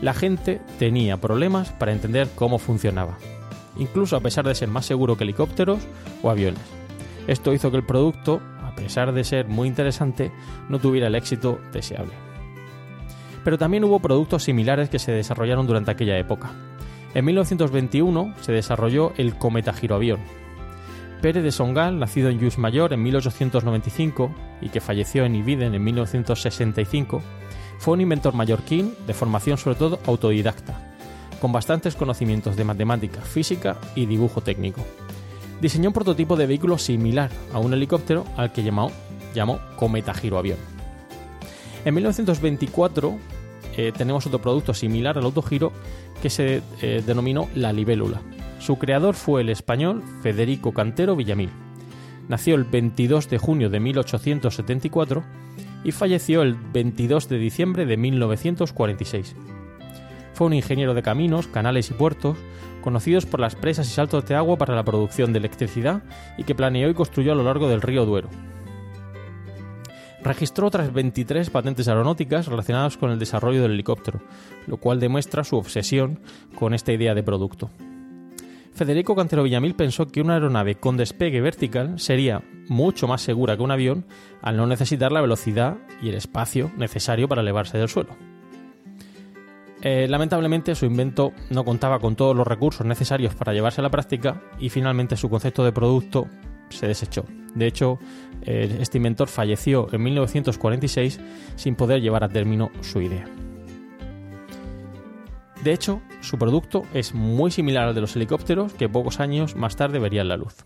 La 0.00 0.12
gente 0.14 0.60
tenía 0.78 1.18
problemas 1.18 1.70
para 1.70 1.92
entender 1.92 2.28
cómo 2.34 2.58
funcionaba, 2.58 3.16
incluso 3.76 4.16
a 4.16 4.20
pesar 4.20 4.46
de 4.46 4.54
ser 4.54 4.68
más 4.68 4.86
seguro 4.86 5.16
que 5.16 5.24
helicópteros 5.24 5.80
o 6.22 6.30
aviones. 6.30 6.62
Esto 7.26 7.52
hizo 7.52 7.70
que 7.70 7.76
el 7.76 7.86
producto 7.86 8.40
a 8.72 8.74
pesar 8.74 9.12
de 9.12 9.24
ser 9.24 9.48
muy 9.48 9.68
interesante, 9.68 10.32
no 10.68 10.78
tuviera 10.78 11.08
el 11.08 11.14
éxito 11.14 11.60
deseable. 11.72 12.12
Pero 13.44 13.58
también 13.58 13.84
hubo 13.84 14.00
productos 14.00 14.44
similares 14.44 14.88
que 14.88 14.98
se 14.98 15.12
desarrollaron 15.12 15.66
durante 15.66 15.90
aquella 15.90 16.18
época. 16.18 16.52
En 17.14 17.24
1921 17.24 18.34
se 18.40 18.52
desarrolló 18.52 19.12
el 19.16 19.36
cometa 19.36 19.72
giroavión. 19.72 20.20
Pérez 21.20 21.44
de 21.44 21.52
Songal, 21.52 21.98
nacido 21.98 22.30
en 22.30 22.38
Lluís 22.38 22.58
Mayor 22.58 22.92
en 22.92 23.02
1895 23.02 24.34
y 24.60 24.70
que 24.70 24.80
falleció 24.80 25.24
en 25.24 25.36
Ibiden 25.36 25.74
en 25.74 25.84
1965, 25.84 27.22
fue 27.78 27.94
un 27.94 28.00
inventor 28.00 28.34
mallorquín 28.34 28.94
de 29.06 29.14
formación 29.14 29.58
sobre 29.58 29.76
todo 29.76 30.00
autodidacta, 30.06 30.91
con 31.42 31.52
bastantes 31.52 31.96
conocimientos 31.96 32.56
de 32.56 32.64
matemática, 32.64 33.20
física 33.20 33.76
y 33.96 34.06
dibujo 34.06 34.40
técnico 34.40 34.82
diseñó 35.62 35.90
un 35.90 35.94
prototipo 35.94 36.36
de 36.36 36.46
vehículo 36.46 36.76
similar 36.76 37.30
a 37.52 37.60
un 37.60 37.72
helicóptero 37.72 38.24
al 38.36 38.52
que 38.52 38.64
llamó, 38.64 38.90
llamó 39.32 39.60
Cometa 39.76 40.12
Giroavión. 40.12 40.58
En 41.84 41.94
1924 41.94 43.16
eh, 43.76 43.92
tenemos 43.96 44.26
otro 44.26 44.40
producto 44.40 44.74
similar 44.74 45.16
al 45.16 45.24
autogiro 45.24 45.72
que 46.20 46.30
se 46.30 46.62
eh, 46.82 47.02
denominó 47.06 47.48
la 47.54 47.72
libélula. 47.72 48.20
Su 48.58 48.76
creador 48.76 49.14
fue 49.14 49.42
el 49.42 49.50
español 49.50 50.02
Federico 50.22 50.72
Cantero 50.72 51.14
Villamil. 51.14 51.50
Nació 52.28 52.56
el 52.56 52.64
22 52.64 53.30
de 53.30 53.38
junio 53.38 53.70
de 53.70 53.78
1874 53.78 55.22
y 55.84 55.92
falleció 55.92 56.42
el 56.42 56.54
22 56.54 57.28
de 57.28 57.38
diciembre 57.38 57.86
de 57.86 57.96
1946. 57.96 59.36
Fue 60.34 60.46
un 60.46 60.54
ingeniero 60.54 60.94
de 60.94 61.02
caminos, 61.02 61.46
canales 61.46 61.90
y 61.90 61.94
puertos, 61.94 62.38
conocidos 62.80 63.26
por 63.26 63.40
las 63.40 63.54
presas 63.54 63.88
y 63.88 63.92
saltos 63.92 64.26
de 64.26 64.34
agua 64.34 64.56
para 64.56 64.74
la 64.74 64.84
producción 64.84 65.32
de 65.32 65.38
electricidad 65.38 66.02
y 66.36 66.44
que 66.44 66.54
planeó 66.54 66.88
y 66.88 66.94
construyó 66.94 67.32
a 67.32 67.36
lo 67.36 67.44
largo 67.44 67.68
del 67.68 67.82
río 67.82 68.04
Duero. 68.04 68.28
Registró 70.22 70.68
otras 70.68 70.92
23 70.92 71.50
patentes 71.50 71.88
aeronáuticas 71.88 72.46
relacionadas 72.46 72.96
con 72.96 73.10
el 73.10 73.18
desarrollo 73.18 73.62
del 73.62 73.72
helicóptero, 73.72 74.20
lo 74.66 74.76
cual 74.76 75.00
demuestra 75.00 75.42
su 75.42 75.56
obsesión 75.56 76.20
con 76.54 76.74
esta 76.74 76.92
idea 76.92 77.14
de 77.14 77.24
producto. 77.24 77.70
Federico 78.72 79.14
Cantero 79.14 79.42
Villamil 79.42 79.74
pensó 79.74 80.06
que 80.06 80.20
una 80.20 80.34
aeronave 80.34 80.76
con 80.76 80.96
despegue 80.96 81.40
vertical 81.40 81.98
sería 81.98 82.42
mucho 82.68 83.06
más 83.06 83.20
segura 83.20 83.56
que 83.56 83.62
un 83.62 83.70
avión 83.70 84.06
al 84.40 84.56
no 84.56 84.66
necesitar 84.66 85.12
la 85.12 85.20
velocidad 85.20 85.76
y 86.00 86.08
el 86.08 86.14
espacio 86.14 86.70
necesario 86.76 87.28
para 87.28 87.42
elevarse 87.42 87.76
del 87.76 87.88
suelo. 87.88 88.31
Eh, 89.84 90.06
lamentablemente 90.08 90.76
su 90.76 90.86
invento 90.86 91.32
no 91.50 91.64
contaba 91.64 91.98
con 91.98 92.14
todos 92.14 92.36
los 92.36 92.46
recursos 92.46 92.86
necesarios 92.86 93.34
para 93.34 93.52
llevarse 93.52 93.80
a 93.80 93.82
la 93.82 93.90
práctica 93.90 94.40
y 94.60 94.68
finalmente 94.68 95.16
su 95.16 95.28
concepto 95.28 95.64
de 95.64 95.72
producto 95.72 96.28
se 96.68 96.86
desechó. 96.86 97.24
De 97.56 97.66
hecho, 97.66 97.98
eh, 98.42 98.78
este 98.80 98.98
inventor 98.98 99.28
falleció 99.28 99.92
en 99.92 100.02
1946 100.04 101.20
sin 101.56 101.74
poder 101.74 102.00
llevar 102.00 102.22
a 102.22 102.28
término 102.28 102.70
su 102.80 103.00
idea. 103.00 103.24
De 105.64 105.72
hecho, 105.72 106.00
su 106.20 106.38
producto 106.38 106.84
es 106.94 107.12
muy 107.12 107.50
similar 107.50 107.88
al 107.88 107.94
de 107.94 108.00
los 108.00 108.14
helicópteros 108.16 108.72
que 108.72 108.88
pocos 108.88 109.20
años 109.20 109.56
más 109.56 109.76
tarde 109.76 109.98
verían 109.98 110.28
la 110.28 110.36
luz. 110.36 110.64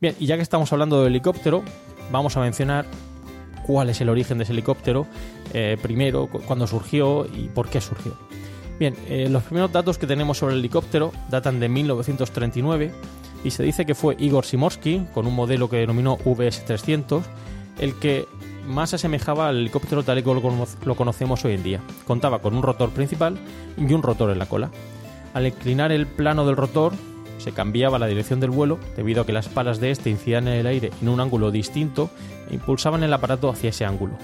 Bien, 0.00 0.16
y 0.18 0.26
ya 0.26 0.36
que 0.36 0.42
estamos 0.42 0.72
hablando 0.72 0.98
del 0.98 1.12
helicóptero, 1.12 1.62
vamos 2.10 2.36
a 2.36 2.40
mencionar 2.40 2.84
cuál 3.66 3.90
es 3.90 4.00
el 4.00 4.08
origen 4.08 4.38
de 4.38 4.44
ese 4.44 4.52
helicóptero, 4.52 5.06
eh, 5.52 5.76
primero, 5.80 6.28
cuándo 6.28 6.66
surgió 6.66 7.26
y 7.26 7.48
por 7.48 7.68
qué 7.68 7.80
surgió. 7.80 8.16
Bien, 8.78 8.96
eh, 9.08 9.28
los 9.28 9.44
primeros 9.44 9.70
datos 9.70 9.98
que 9.98 10.06
tenemos 10.06 10.38
sobre 10.38 10.54
el 10.54 10.60
helicóptero 10.60 11.12
datan 11.30 11.60
de 11.60 11.68
1939 11.68 12.92
y 13.44 13.50
se 13.50 13.62
dice 13.62 13.86
que 13.86 13.94
fue 13.94 14.16
Igor 14.18 14.44
Simorsky, 14.44 15.06
con 15.12 15.26
un 15.26 15.34
modelo 15.34 15.68
que 15.68 15.76
denominó 15.76 16.18
VS-300, 16.18 17.22
el 17.78 17.94
que 17.94 18.26
más 18.66 18.90
se 18.90 18.96
asemejaba 18.96 19.48
al 19.48 19.58
helicóptero 19.58 20.02
tal 20.02 20.18
y 20.18 20.22
como 20.22 20.66
lo 20.84 20.94
conocemos 20.94 21.44
hoy 21.44 21.54
en 21.54 21.62
día. 21.62 21.80
Contaba 22.06 22.40
con 22.40 22.54
un 22.54 22.62
rotor 22.62 22.90
principal 22.90 23.38
y 23.76 23.92
un 23.92 24.02
rotor 24.02 24.30
en 24.30 24.38
la 24.38 24.46
cola. 24.46 24.70
Al 25.34 25.46
inclinar 25.46 25.92
el 25.92 26.06
plano 26.06 26.46
del 26.46 26.56
rotor, 26.56 26.92
se 27.42 27.52
cambiaba 27.52 27.98
la 27.98 28.06
dirección 28.06 28.40
del 28.40 28.50
vuelo 28.50 28.78
debido 28.96 29.22
a 29.22 29.26
que 29.26 29.32
las 29.32 29.48
palas 29.48 29.80
de 29.80 29.90
este 29.90 30.10
incidían 30.10 30.48
en 30.48 30.54
el 30.54 30.66
aire 30.66 30.90
en 31.02 31.08
un 31.08 31.20
ángulo 31.20 31.50
distinto 31.50 32.10
e 32.48 32.54
impulsaban 32.54 33.02
el 33.02 33.12
aparato 33.12 33.50
hacia 33.50 33.70
ese 33.70 33.84
ángulo. 33.84 34.14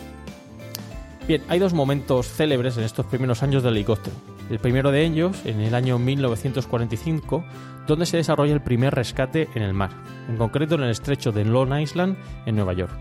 Bien, 1.26 1.42
hay 1.48 1.58
dos 1.58 1.74
momentos 1.74 2.26
célebres 2.26 2.78
en 2.78 2.84
estos 2.84 3.04
primeros 3.04 3.42
años 3.42 3.62
del 3.62 3.74
helicóptero. 3.74 4.16
El 4.48 4.60
primero 4.60 4.90
de 4.90 5.04
ellos, 5.04 5.36
en 5.44 5.60
el 5.60 5.74
año 5.74 5.98
1945, 5.98 7.44
donde 7.86 8.06
se 8.06 8.16
desarrolla 8.16 8.54
el 8.54 8.62
primer 8.62 8.94
rescate 8.94 9.48
en 9.54 9.62
el 9.62 9.74
mar, 9.74 9.90
en 10.28 10.38
concreto 10.38 10.76
en 10.76 10.84
el 10.84 10.90
estrecho 10.90 11.30
de 11.30 11.44
Long 11.44 11.78
Island, 11.78 12.16
en 12.46 12.56
Nueva 12.56 12.72
York. 12.72 12.92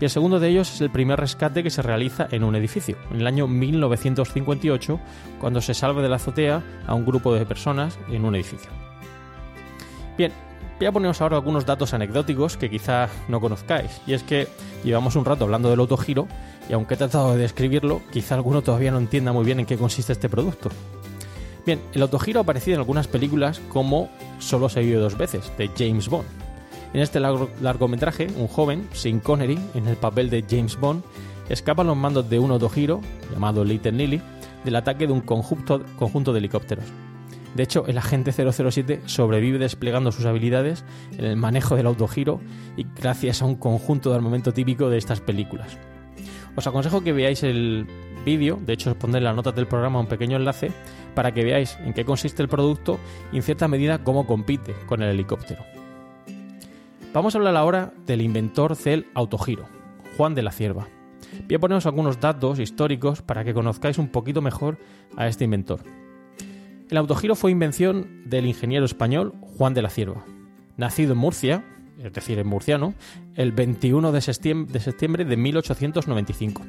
Y 0.00 0.04
el 0.04 0.10
segundo 0.10 0.40
de 0.40 0.48
ellos 0.48 0.74
es 0.74 0.80
el 0.80 0.90
primer 0.90 1.20
rescate 1.20 1.62
que 1.62 1.70
se 1.70 1.82
realiza 1.82 2.26
en 2.32 2.42
un 2.42 2.56
edificio, 2.56 2.96
en 3.12 3.20
el 3.20 3.26
año 3.28 3.46
1958, 3.46 4.98
cuando 5.38 5.60
se 5.60 5.74
salva 5.74 6.02
de 6.02 6.08
la 6.08 6.16
azotea 6.16 6.64
a 6.88 6.94
un 6.94 7.06
grupo 7.06 7.32
de 7.32 7.46
personas 7.46 7.96
en 8.10 8.24
un 8.24 8.34
edificio. 8.34 8.70
Bien, 10.16 10.32
voy 10.78 10.86
a 10.86 10.92
poneros 10.92 11.20
ahora 11.20 11.36
algunos 11.36 11.64
datos 11.64 11.94
anecdóticos 11.94 12.56
que 12.56 12.68
quizá 12.68 13.08
no 13.28 13.40
conozcáis, 13.40 14.00
y 14.06 14.12
es 14.12 14.22
que 14.22 14.46
llevamos 14.84 15.16
un 15.16 15.24
rato 15.24 15.44
hablando 15.44 15.70
del 15.70 15.80
autogiro, 15.80 16.28
y 16.68 16.74
aunque 16.74 16.94
he 16.94 16.96
tratado 16.96 17.32
de 17.32 17.38
describirlo, 17.38 18.02
quizá 18.12 18.34
alguno 18.34 18.62
todavía 18.62 18.90
no 18.90 18.98
entienda 18.98 19.32
muy 19.32 19.44
bien 19.44 19.60
en 19.60 19.66
qué 19.66 19.76
consiste 19.78 20.12
este 20.12 20.28
producto. 20.28 20.70
Bien, 21.64 21.80
el 21.92 22.02
autogiro 22.02 22.40
ha 22.40 22.42
aparecido 22.42 22.74
en 22.74 22.80
algunas 22.80 23.06
películas 23.08 23.60
como 23.68 24.10
Solo 24.38 24.68
se 24.68 24.80
vive 24.80 24.96
dos 24.96 25.16
veces, 25.16 25.52
de 25.56 25.70
James 25.76 26.08
Bond. 26.08 26.26
En 26.92 27.00
este 27.00 27.20
largometraje, 27.20 28.26
un 28.36 28.48
joven, 28.48 28.88
Sean 28.92 29.20
Connery, 29.20 29.58
en 29.74 29.86
el 29.86 29.96
papel 29.96 30.28
de 30.28 30.44
James 30.48 30.78
Bond, 30.78 31.02
escapa 31.48 31.82
a 31.82 31.84
los 31.86 31.96
mandos 31.96 32.28
de 32.28 32.38
un 32.38 32.50
autogiro, 32.50 33.00
llamado 33.32 33.64
Little 33.64 33.92
Lily, 33.92 34.20
del 34.64 34.76
ataque 34.76 35.06
de 35.06 35.12
un 35.12 35.20
conjunto, 35.20 35.82
conjunto 35.98 36.32
de 36.32 36.40
helicópteros. 36.40 36.84
De 37.54 37.62
hecho, 37.62 37.86
el 37.86 37.98
agente 37.98 38.32
007 38.32 39.02
sobrevive 39.06 39.58
desplegando 39.58 40.10
sus 40.10 40.24
habilidades 40.24 40.84
en 41.18 41.24
el 41.24 41.36
manejo 41.36 41.76
del 41.76 41.86
autogiro 41.86 42.40
y 42.76 42.86
gracias 42.96 43.42
a 43.42 43.46
un 43.46 43.56
conjunto 43.56 44.10
de 44.10 44.16
armamento 44.16 44.52
típico 44.52 44.88
de 44.88 44.98
estas 44.98 45.20
películas. 45.20 45.78
Os 46.56 46.66
aconsejo 46.66 47.02
que 47.02 47.12
veáis 47.12 47.42
el 47.42 47.86
vídeo, 48.24 48.58
de 48.64 48.72
hecho 48.72 48.90
os 48.90 48.96
pondré 48.96 49.18
en 49.18 49.24
las 49.24 49.36
notas 49.36 49.54
del 49.54 49.66
programa 49.66 50.00
un 50.00 50.06
pequeño 50.06 50.36
enlace 50.36 50.70
para 51.14 51.32
que 51.32 51.44
veáis 51.44 51.78
en 51.80 51.92
qué 51.92 52.04
consiste 52.04 52.42
el 52.42 52.48
producto 52.48 52.98
y 53.32 53.36
en 53.36 53.42
cierta 53.42 53.68
medida 53.68 54.02
cómo 54.04 54.26
compite 54.26 54.74
con 54.86 55.02
el 55.02 55.10
helicóptero. 55.10 55.64
Vamos 57.12 57.34
a 57.34 57.38
hablar 57.38 57.56
ahora 57.56 57.92
del 58.06 58.22
inventor 58.22 58.76
del 58.76 59.06
autogiro, 59.14 59.66
Juan 60.16 60.34
de 60.34 60.42
la 60.42 60.52
Cierva. 60.52 60.88
Voy 61.46 61.56
a 61.56 61.58
poneros 61.58 61.86
algunos 61.86 62.20
datos 62.20 62.58
históricos 62.58 63.20
para 63.20 63.44
que 63.44 63.54
conozcáis 63.54 63.98
un 63.98 64.08
poquito 64.08 64.40
mejor 64.40 64.78
a 65.16 65.26
este 65.28 65.44
inventor. 65.44 65.82
El 66.90 66.98
autogiro 66.98 67.34
fue 67.34 67.50
invención 67.50 68.22
del 68.26 68.46
ingeniero 68.46 68.84
español 68.84 69.32
Juan 69.40 69.74
de 69.74 69.82
la 69.82 69.90
Cierva. 69.90 70.24
Nacido 70.76 71.12
en 71.12 71.18
Murcia, 71.18 71.64
es 71.98 72.12
decir, 72.12 72.38
en 72.38 72.46
murciano, 72.46 72.94
el 73.34 73.52
21 73.52 74.12
de 74.12 74.20
septiembre 74.20 75.24
de 75.24 75.36
1895 75.36 76.62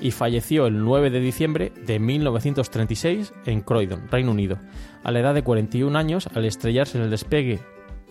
y 0.00 0.12
falleció 0.12 0.66
el 0.66 0.84
9 0.84 1.10
de 1.10 1.20
diciembre 1.20 1.72
de 1.84 1.98
1936 1.98 3.32
en 3.46 3.60
Croydon, 3.62 4.08
Reino 4.08 4.30
Unido, 4.30 4.58
a 5.02 5.10
la 5.10 5.20
edad 5.20 5.34
de 5.34 5.42
41 5.42 5.98
años 5.98 6.28
al 6.34 6.44
estrellarse 6.44 6.98
en 6.98 7.04
el 7.04 7.10
despegue 7.10 7.58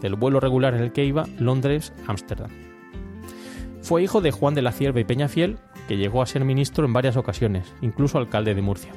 del 0.02 0.16
vuelo 0.16 0.40
regular 0.40 0.76
en 0.76 0.84
el 0.84 0.92
que 0.92 1.06
iba 1.06 1.26
Londres-Ámsterdam. 1.40 2.52
Fue 3.82 4.04
hijo 4.04 4.20
de 4.22 4.32
Juan 4.32 4.54
de 4.54 4.62
la 4.62 4.74
Cierva 4.74 5.00
y 5.00 5.06
Peñafiel, 5.06 5.58
que 5.88 5.98
llegó 5.98 6.22
a 6.22 6.26
ser 6.26 6.44
ministro 6.44 6.86
en 6.86 6.94
varias 6.94 7.16
ocasiones, 7.16 7.74
incluso 7.82 8.18
alcalde 8.18 8.54
de 8.54 8.62
Murcia 8.62 8.92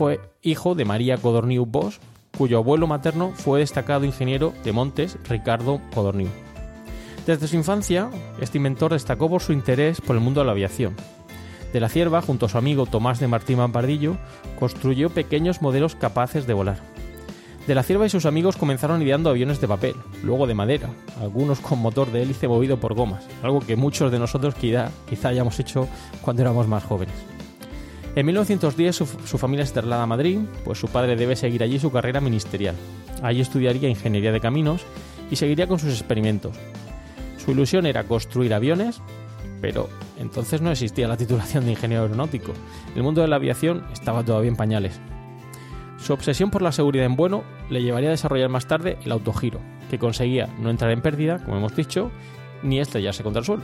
fue 0.00 0.18
hijo 0.40 0.74
de 0.74 0.86
María 0.86 1.18
Codorniu 1.18 1.66
Bosch, 1.66 1.98
cuyo 2.38 2.56
abuelo 2.56 2.86
materno 2.86 3.32
fue 3.34 3.60
destacado 3.60 4.06
ingeniero 4.06 4.54
de 4.64 4.72
montes 4.72 5.18
Ricardo 5.28 5.78
Codorniu. 5.92 6.28
Desde 7.26 7.46
su 7.46 7.56
infancia, 7.56 8.08
este 8.40 8.56
inventor 8.56 8.94
destacó 8.94 9.28
por 9.28 9.42
su 9.42 9.52
interés 9.52 10.00
por 10.00 10.16
el 10.16 10.22
mundo 10.22 10.40
de 10.40 10.46
la 10.46 10.52
aviación. 10.52 10.96
De 11.74 11.80
la 11.80 11.90
Cierva, 11.90 12.22
junto 12.22 12.46
a 12.46 12.48
su 12.48 12.56
amigo 12.56 12.86
Tomás 12.86 13.20
de 13.20 13.28
Martín 13.28 13.58
Mampardillo, 13.58 14.16
construyó 14.58 15.10
pequeños 15.10 15.60
modelos 15.60 15.96
capaces 15.96 16.46
de 16.46 16.54
volar. 16.54 16.78
De 17.66 17.74
la 17.74 17.82
Cierva 17.82 18.06
y 18.06 18.08
sus 18.08 18.24
amigos 18.24 18.56
comenzaron 18.56 19.02
ideando 19.02 19.28
aviones 19.28 19.60
de 19.60 19.68
papel, 19.68 19.96
luego 20.24 20.46
de 20.46 20.54
madera, 20.54 20.88
algunos 21.20 21.60
con 21.60 21.78
motor 21.78 22.10
de 22.10 22.22
hélice 22.22 22.48
movido 22.48 22.80
por 22.80 22.94
gomas, 22.94 23.28
algo 23.42 23.60
que 23.60 23.76
muchos 23.76 24.10
de 24.10 24.18
nosotros 24.18 24.54
quizá, 24.54 24.90
quizá 25.10 25.28
hayamos 25.28 25.60
hecho 25.60 25.86
cuando 26.22 26.40
éramos 26.40 26.68
más 26.68 26.84
jóvenes. 26.84 27.39
En 28.16 28.26
1910 28.26 28.96
su, 28.96 29.38
familia 29.38 29.64
se 29.64 29.72
traslada 29.72 30.02
a 30.02 30.06
Madrid, 30.06 30.40
pues 30.64 30.78
su 30.78 30.88
padre 30.88 31.14
debe 31.14 31.36
seguir 31.36 31.62
allí 31.62 31.78
su 31.78 31.92
carrera 31.92 32.20
ministerial. 32.20 32.74
Allí 33.22 33.40
estudiaría 33.40 33.88
ingeniería 33.88 34.32
de 34.32 34.40
caminos 34.40 34.82
y 35.30 35.36
seguiría 35.36 35.68
con 35.68 35.78
sus 35.78 35.92
experimentos. 35.92 36.56
Su 37.38 37.52
ilusión 37.52 37.86
era 37.86 38.04
construir 38.04 38.52
aviones, 38.52 39.00
pero 39.60 39.88
entonces 40.18 40.60
no 40.60 40.72
existía 40.72 41.06
la 41.06 41.16
titulación 41.16 41.64
de 41.64 41.72
ingeniero 41.72 42.02
aeronáutico. 42.02 42.52
El 42.96 43.04
mundo 43.04 43.20
de 43.20 43.28
la 43.28 43.36
aviación 43.36 43.84
estaba 43.92 44.24
todavía 44.24 44.50
en 44.50 44.56
pañales. 44.56 45.00
Su 45.98 46.12
obsesión 46.12 46.50
por 46.50 46.62
la 46.62 46.72
seguridad 46.72 47.06
en 47.06 47.14
vuelo 47.14 47.44
le 47.68 47.82
llevaría 47.82 48.08
a 48.08 48.12
desarrollar 48.12 48.48
más 48.48 48.66
tarde 48.66 48.98
el 49.04 49.12
autogiro, 49.12 49.60
que 49.88 49.98
conseguía 49.98 50.48
no 50.58 50.70
entrar 50.70 50.90
en 50.90 51.02
pérdida, 51.02 51.38
como 51.44 51.58
hemos 51.58 51.76
dicho, 51.76 52.10
ni 52.62 52.80
estrellarse 52.80 53.22
contra 53.22 53.40
el 53.40 53.46
suelo. 53.46 53.62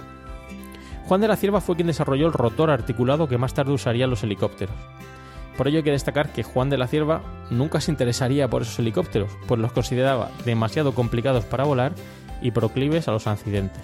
Juan 1.07 1.21
de 1.21 1.29
la 1.29 1.37
Cierva 1.37 1.61
fue 1.61 1.77
quien 1.77 1.87
desarrolló 1.87 2.27
el 2.27 2.33
rotor 2.33 2.69
articulado 2.69 3.29
que 3.29 3.39
más 3.39 3.55
tarde 3.55 3.73
usarían 3.73 4.11
los 4.11 4.25
helicópteros. 4.25 4.75
Por 5.57 5.69
ello 5.69 5.79
hay 5.79 5.85
que 5.85 5.93
destacar 5.93 6.33
que 6.33 6.43
Juan 6.43 6.69
de 6.69 6.79
la 6.79 6.89
Cierva 6.89 7.23
nunca 7.49 7.81
se 7.81 7.93
interesaría 7.93 8.49
por 8.49 8.63
esos 8.63 8.81
helicópteros, 8.81 9.31
pues 9.47 9.61
los 9.61 9.73
consideraba 9.73 10.33
demasiado 10.45 10.95
complicados 10.95 11.45
para 11.45 11.65
volar 11.65 11.93
y 12.43 12.51
proclives 12.51 13.07
a 13.07 13.13
los 13.13 13.29
accidentes. 13.29 13.83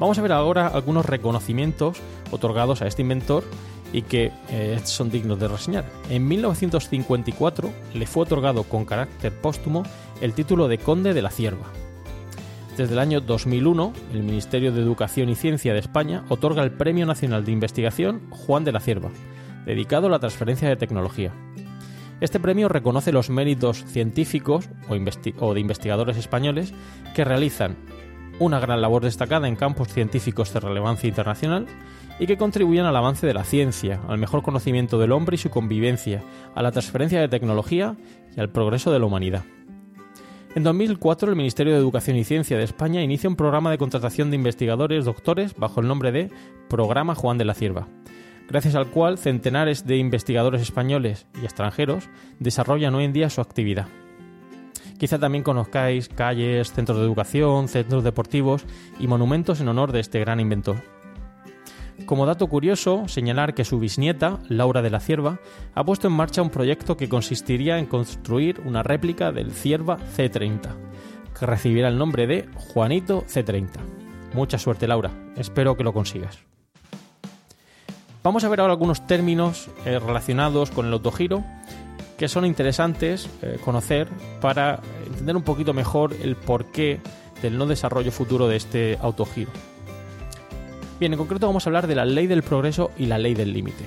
Vamos 0.00 0.18
a 0.18 0.22
ver 0.22 0.32
ahora 0.32 0.68
algunos 0.68 1.04
reconocimientos 1.04 1.98
otorgados 2.30 2.80
a 2.80 2.86
este 2.86 3.02
inventor 3.02 3.44
y 3.92 4.02
que 4.02 4.32
eh, 4.48 4.80
son 4.84 5.10
dignos 5.10 5.38
de 5.38 5.48
reseñar. 5.48 5.84
En 6.08 6.26
1954 6.26 7.70
le 7.94 8.06
fue 8.06 8.22
otorgado 8.22 8.64
con 8.64 8.86
carácter 8.86 9.38
póstumo 9.38 9.82
el 10.22 10.32
título 10.32 10.66
de 10.66 10.78
Conde 10.78 11.14
de 11.14 11.22
la 11.22 11.30
Cierva, 11.30 11.66
desde 12.76 12.92
el 12.92 12.98
año 12.98 13.20
2001, 13.20 13.92
el 14.12 14.22
Ministerio 14.22 14.70
de 14.70 14.82
Educación 14.82 15.30
y 15.30 15.34
Ciencia 15.34 15.72
de 15.72 15.78
España 15.78 16.24
otorga 16.28 16.62
el 16.62 16.72
Premio 16.72 17.06
Nacional 17.06 17.44
de 17.44 17.52
Investigación 17.52 18.28
Juan 18.30 18.64
de 18.64 18.72
la 18.72 18.80
Cierva, 18.80 19.10
dedicado 19.64 20.08
a 20.08 20.10
la 20.10 20.18
transferencia 20.18 20.68
de 20.68 20.76
tecnología. 20.76 21.32
Este 22.20 22.38
premio 22.38 22.68
reconoce 22.68 23.12
los 23.12 23.30
méritos 23.30 23.84
científicos 23.86 24.68
o, 24.88 25.54
de 25.54 25.60
investigadores 25.60 26.16
españoles 26.16 26.74
que 27.14 27.24
realizan 27.24 27.76
una 28.38 28.60
gran 28.60 28.82
labor 28.82 29.02
destacada 29.02 29.48
en 29.48 29.56
campos 29.56 29.88
científicos 29.88 30.52
de 30.52 30.60
relevancia 30.60 31.08
internacional 31.08 31.66
y 32.18 32.26
que 32.26 32.36
contribuyen 32.36 32.84
al 32.84 32.96
avance 32.96 33.26
de 33.26 33.34
la 33.34 33.44
ciencia, 33.44 34.00
al 34.08 34.18
mejor 34.18 34.42
conocimiento 34.42 34.98
del 34.98 35.12
hombre 35.12 35.36
y 35.36 35.38
su 35.38 35.48
convivencia, 35.48 36.22
a 36.54 36.62
la 36.62 36.72
transferencia 36.72 37.20
de 37.20 37.28
tecnología 37.28 37.96
y 38.36 38.40
al 38.40 38.50
progreso 38.50 38.92
de 38.92 38.98
la 38.98 39.06
humanidad. 39.06 39.44
En 40.56 40.62
2004, 40.62 41.28
el 41.28 41.36
Ministerio 41.36 41.74
de 41.74 41.78
Educación 41.78 42.16
y 42.16 42.24
Ciencia 42.24 42.56
de 42.56 42.64
España 42.64 43.02
inicia 43.02 43.28
un 43.28 43.36
programa 43.36 43.70
de 43.70 43.76
contratación 43.76 44.30
de 44.30 44.36
investigadores 44.36 45.04
doctores 45.04 45.54
bajo 45.54 45.82
el 45.82 45.86
nombre 45.86 46.12
de 46.12 46.30
Programa 46.70 47.14
Juan 47.14 47.36
de 47.36 47.44
la 47.44 47.52
Cierva, 47.52 47.88
gracias 48.48 48.74
al 48.74 48.86
cual 48.86 49.18
centenares 49.18 49.86
de 49.86 49.98
investigadores 49.98 50.62
españoles 50.62 51.26
y 51.38 51.44
extranjeros 51.44 52.08
desarrollan 52.38 52.94
hoy 52.94 53.04
en 53.04 53.12
día 53.12 53.28
su 53.28 53.42
actividad. 53.42 53.88
Quizá 54.98 55.18
también 55.18 55.44
conozcáis 55.44 56.08
calles, 56.08 56.72
centros 56.72 56.96
de 56.96 57.04
educación, 57.04 57.68
centros 57.68 58.02
deportivos 58.02 58.64
y 58.98 59.08
monumentos 59.08 59.60
en 59.60 59.68
honor 59.68 59.92
de 59.92 60.00
este 60.00 60.20
gran 60.20 60.40
inventor. 60.40 60.95
Como 62.06 62.24
dato 62.24 62.46
curioso, 62.46 63.08
señalar 63.08 63.52
que 63.52 63.64
su 63.64 63.80
bisnieta, 63.80 64.38
Laura 64.48 64.80
de 64.80 64.90
la 64.90 65.00
Cierva, 65.00 65.40
ha 65.74 65.84
puesto 65.84 66.06
en 66.06 66.14
marcha 66.14 66.40
un 66.40 66.50
proyecto 66.50 66.96
que 66.96 67.08
consistiría 67.08 67.80
en 67.80 67.86
construir 67.86 68.60
una 68.64 68.84
réplica 68.84 69.32
del 69.32 69.50
Cierva 69.50 69.98
C30, 70.16 70.76
que 71.36 71.46
recibirá 71.46 71.88
el 71.88 71.98
nombre 71.98 72.28
de 72.28 72.48
Juanito 72.54 73.24
C30. 73.24 73.70
Mucha 74.34 74.56
suerte, 74.56 74.86
Laura. 74.86 75.10
Espero 75.36 75.76
que 75.76 75.82
lo 75.82 75.92
consigas. 75.92 76.38
Vamos 78.22 78.44
a 78.44 78.48
ver 78.48 78.60
ahora 78.60 78.74
algunos 78.74 79.04
términos 79.08 79.68
eh, 79.84 79.98
relacionados 79.98 80.70
con 80.70 80.86
el 80.86 80.92
autogiro 80.92 81.42
que 82.16 82.28
son 82.28 82.46
interesantes 82.46 83.28
eh, 83.42 83.58
conocer 83.64 84.08
para 84.40 84.78
entender 85.06 85.36
un 85.36 85.42
poquito 85.42 85.74
mejor 85.74 86.14
el 86.22 86.36
porqué 86.36 87.00
del 87.42 87.58
no 87.58 87.66
desarrollo 87.66 88.12
futuro 88.12 88.46
de 88.46 88.56
este 88.56 88.96
autogiro. 89.02 89.50
Bien, 90.98 91.12
en 91.12 91.18
concreto 91.18 91.46
vamos 91.46 91.66
a 91.66 91.68
hablar 91.68 91.86
de 91.86 91.94
la 91.94 92.06
ley 92.06 92.26
del 92.26 92.42
progreso 92.42 92.90
y 92.96 93.04
la 93.06 93.18
ley 93.18 93.34
del 93.34 93.52
límite. 93.52 93.84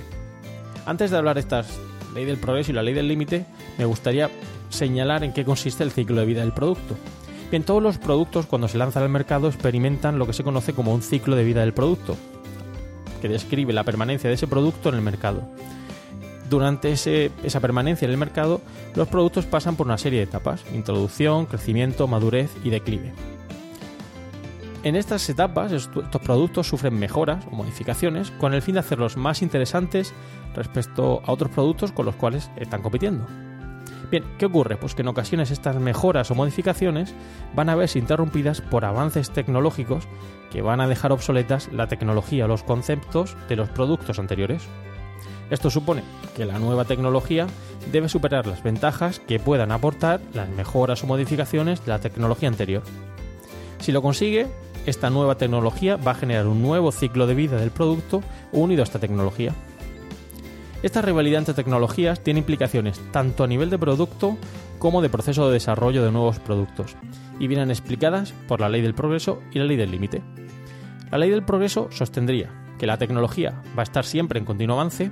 Antes 0.85 1.09
de 1.09 1.17
hablar 1.17 1.35
de 1.35 1.41
estas 1.41 1.79
ley 2.13 2.25
del 2.25 2.37
progreso 2.37 2.71
y 2.71 2.75
la 2.75 2.83
ley 2.83 2.93
del 2.93 3.07
límite, 3.07 3.45
me 3.77 3.85
gustaría 3.85 4.29
señalar 4.69 5.23
en 5.23 5.33
qué 5.33 5.43
consiste 5.43 5.83
el 5.83 5.91
ciclo 5.91 6.19
de 6.19 6.27
vida 6.27 6.41
del 6.41 6.53
producto. 6.53 6.95
Bien, 7.49 7.63
todos 7.63 7.81
los 7.81 7.97
productos 7.97 8.45
cuando 8.45 8.67
se 8.67 8.77
lanzan 8.77 9.01
al 9.01 9.09
mercado 9.09 9.47
experimentan 9.47 10.19
lo 10.19 10.27
que 10.27 10.33
se 10.33 10.43
conoce 10.43 10.73
como 10.73 10.93
un 10.93 11.01
ciclo 11.01 11.35
de 11.35 11.43
vida 11.43 11.61
del 11.61 11.73
producto, 11.73 12.15
que 13.21 13.27
describe 13.27 13.73
la 13.73 13.83
permanencia 13.83 14.29
de 14.29 14.35
ese 14.35 14.47
producto 14.47 14.89
en 14.89 14.95
el 14.95 15.01
mercado. 15.01 15.49
Durante 16.47 16.91
esa 16.91 17.59
permanencia 17.59 18.05
en 18.05 18.11
el 18.11 18.17
mercado, 18.17 18.61
los 18.95 19.07
productos 19.07 19.45
pasan 19.45 19.75
por 19.75 19.87
una 19.87 19.97
serie 19.97 20.19
de 20.19 20.25
etapas, 20.25 20.63
introducción, 20.73 21.47
crecimiento, 21.47 22.07
madurez 22.07 22.51
y 22.63 22.69
declive. 22.69 23.13
En 24.81 24.95
estas 24.95 25.27
etapas, 25.29 25.73
estos 25.73 26.21
productos 26.21 26.67
sufren 26.67 26.97
mejoras 26.97 27.45
o 27.51 27.55
modificaciones 27.55 28.31
con 28.31 28.53
el 28.53 28.61
fin 28.61 28.75
de 28.75 28.79
hacerlos 28.79 29.17
más 29.17 29.41
interesantes 29.41 30.13
respecto 30.55 31.21
a 31.25 31.33
otros 31.33 31.51
productos 31.51 31.91
con 31.91 32.05
los 32.05 32.15
cuales 32.15 32.49
están 32.55 32.81
compitiendo. 32.81 33.25
Bien, 34.09 34.23
¿qué 34.37 34.45
ocurre? 34.45 34.77
Pues 34.77 34.95
que 34.95 35.01
en 35.01 35.09
ocasiones 35.09 35.51
estas 35.51 35.75
mejoras 35.75 36.31
o 36.31 36.35
modificaciones 36.35 37.13
van 37.53 37.69
a 37.69 37.75
verse 37.75 37.99
interrumpidas 37.99 38.61
por 38.61 38.85
avances 38.85 39.31
tecnológicos 39.31 40.07
que 40.49 40.61
van 40.61 40.79
a 40.79 40.87
dejar 40.87 41.11
obsoletas 41.11 41.69
la 41.73 41.87
tecnología 41.87 42.45
o 42.45 42.47
los 42.47 42.63
conceptos 42.63 43.35
de 43.49 43.57
los 43.57 43.69
productos 43.69 44.17
anteriores. 44.17 44.63
Esto 45.51 45.69
supone 45.69 46.03
que 46.35 46.45
la 46.45 46.57
nueva 46.57 46.85
tecnología 46.85 47.47
debe 47.91 48.07
superar 48.07 48.47
las 48.47 48.63
ventajas 48.63 49.19
que 49.19 49.39
puedan 49.39 49.71
aportar 49.71 50.21
las 50.33 50.47
mejoras 50.49 51.03
o 51.03 51.07
modificaciones 51.07 51.85
de 51.85 51.91
la 51.91 51.99
tecnología 51.99 52.47
anterior. 52.47 52.83
Si 53.79 53.91
lo 53.91 54.01
consigue, 54.01 54.47
esta 54.85 55.09
nueva 55.09 55.35
tecnología 55.35 55.95
va 55.95 56.11
a 56.11 56.15
generar 56.15 56.47
un 56.47 56.61
nuevo 56.61 56.91
ciclo 56.91 57.27
de 57.27 57.35
vida 57.35 57.57
del 57.57 57.71
producto 57.71 58.21
unido 58.51 58.81
a 58.81 58.85
esta 58.85 58.99
tecnología. 58.99 59.53
Esta 60.81 61.01
rivalidad 61.01 61.39
entre 61.39 61.53
tecnologías 61.53 62.21
tiene 62.21 62.39
implicaciones 62.39 63.01
tanto 63.11 63.43
a 63.43 63.47
nivel 63.47 63.69
de 63.69 63.77
producto 63.77 64.37
como 64.77 65.01
de 65.01 65.09
proceso 65.09 65.47
de 65.47 65.53
desarrollo 65.53 66.03
de 66.03 66.11
nuevos 66.11 66.39
productos, 66.39 66.95
y 67.39 67.47
vienen 67.47 67.69
explicadas 67.69 68.33
por 68.47 68.61
la 68.61 68.69
ley 68.69 68.81
del 68.81 68.93
progreso 68.93 69.41
y 69.51 69.59
la 69.59 69.65
ley 69.65 69.77
del 69.77 69.91
límite. 69.91 70.21
La 71.11 71.17
ley 71.17 71.29
del 71.29 71.43
progreso 71.43 71.89
sostendría 71.91 72.49
que 72.77 72.87
la 72.87 72.97
tecnología 72.97 73.61
va 73.77 73.81
a 73.81 73.83
estar 73.83 74.05
siempre 74.05 74.39
en 74.39 74.45
continuo 74.45 74.75
avance, 74.75 75.11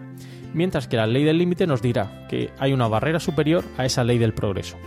mientras 0.53 0.87
que 0.87 0.97
la 0.97 1.05
ley 1.05 1.23
del 1.23 1.37
límite 1.37 1.67
nos 1.67 1.81
dirá 1.81 2.27
que 2.29 2.51
hay 2.59 2.71
una 2.71 2.87
barrera 2.87 3.19
superior 3.19 3.65
a 3.77 3.85
esa 3.85 4.03
ley 4.03 4.17
del 4.17 4.33
progreso. 4.33 4.77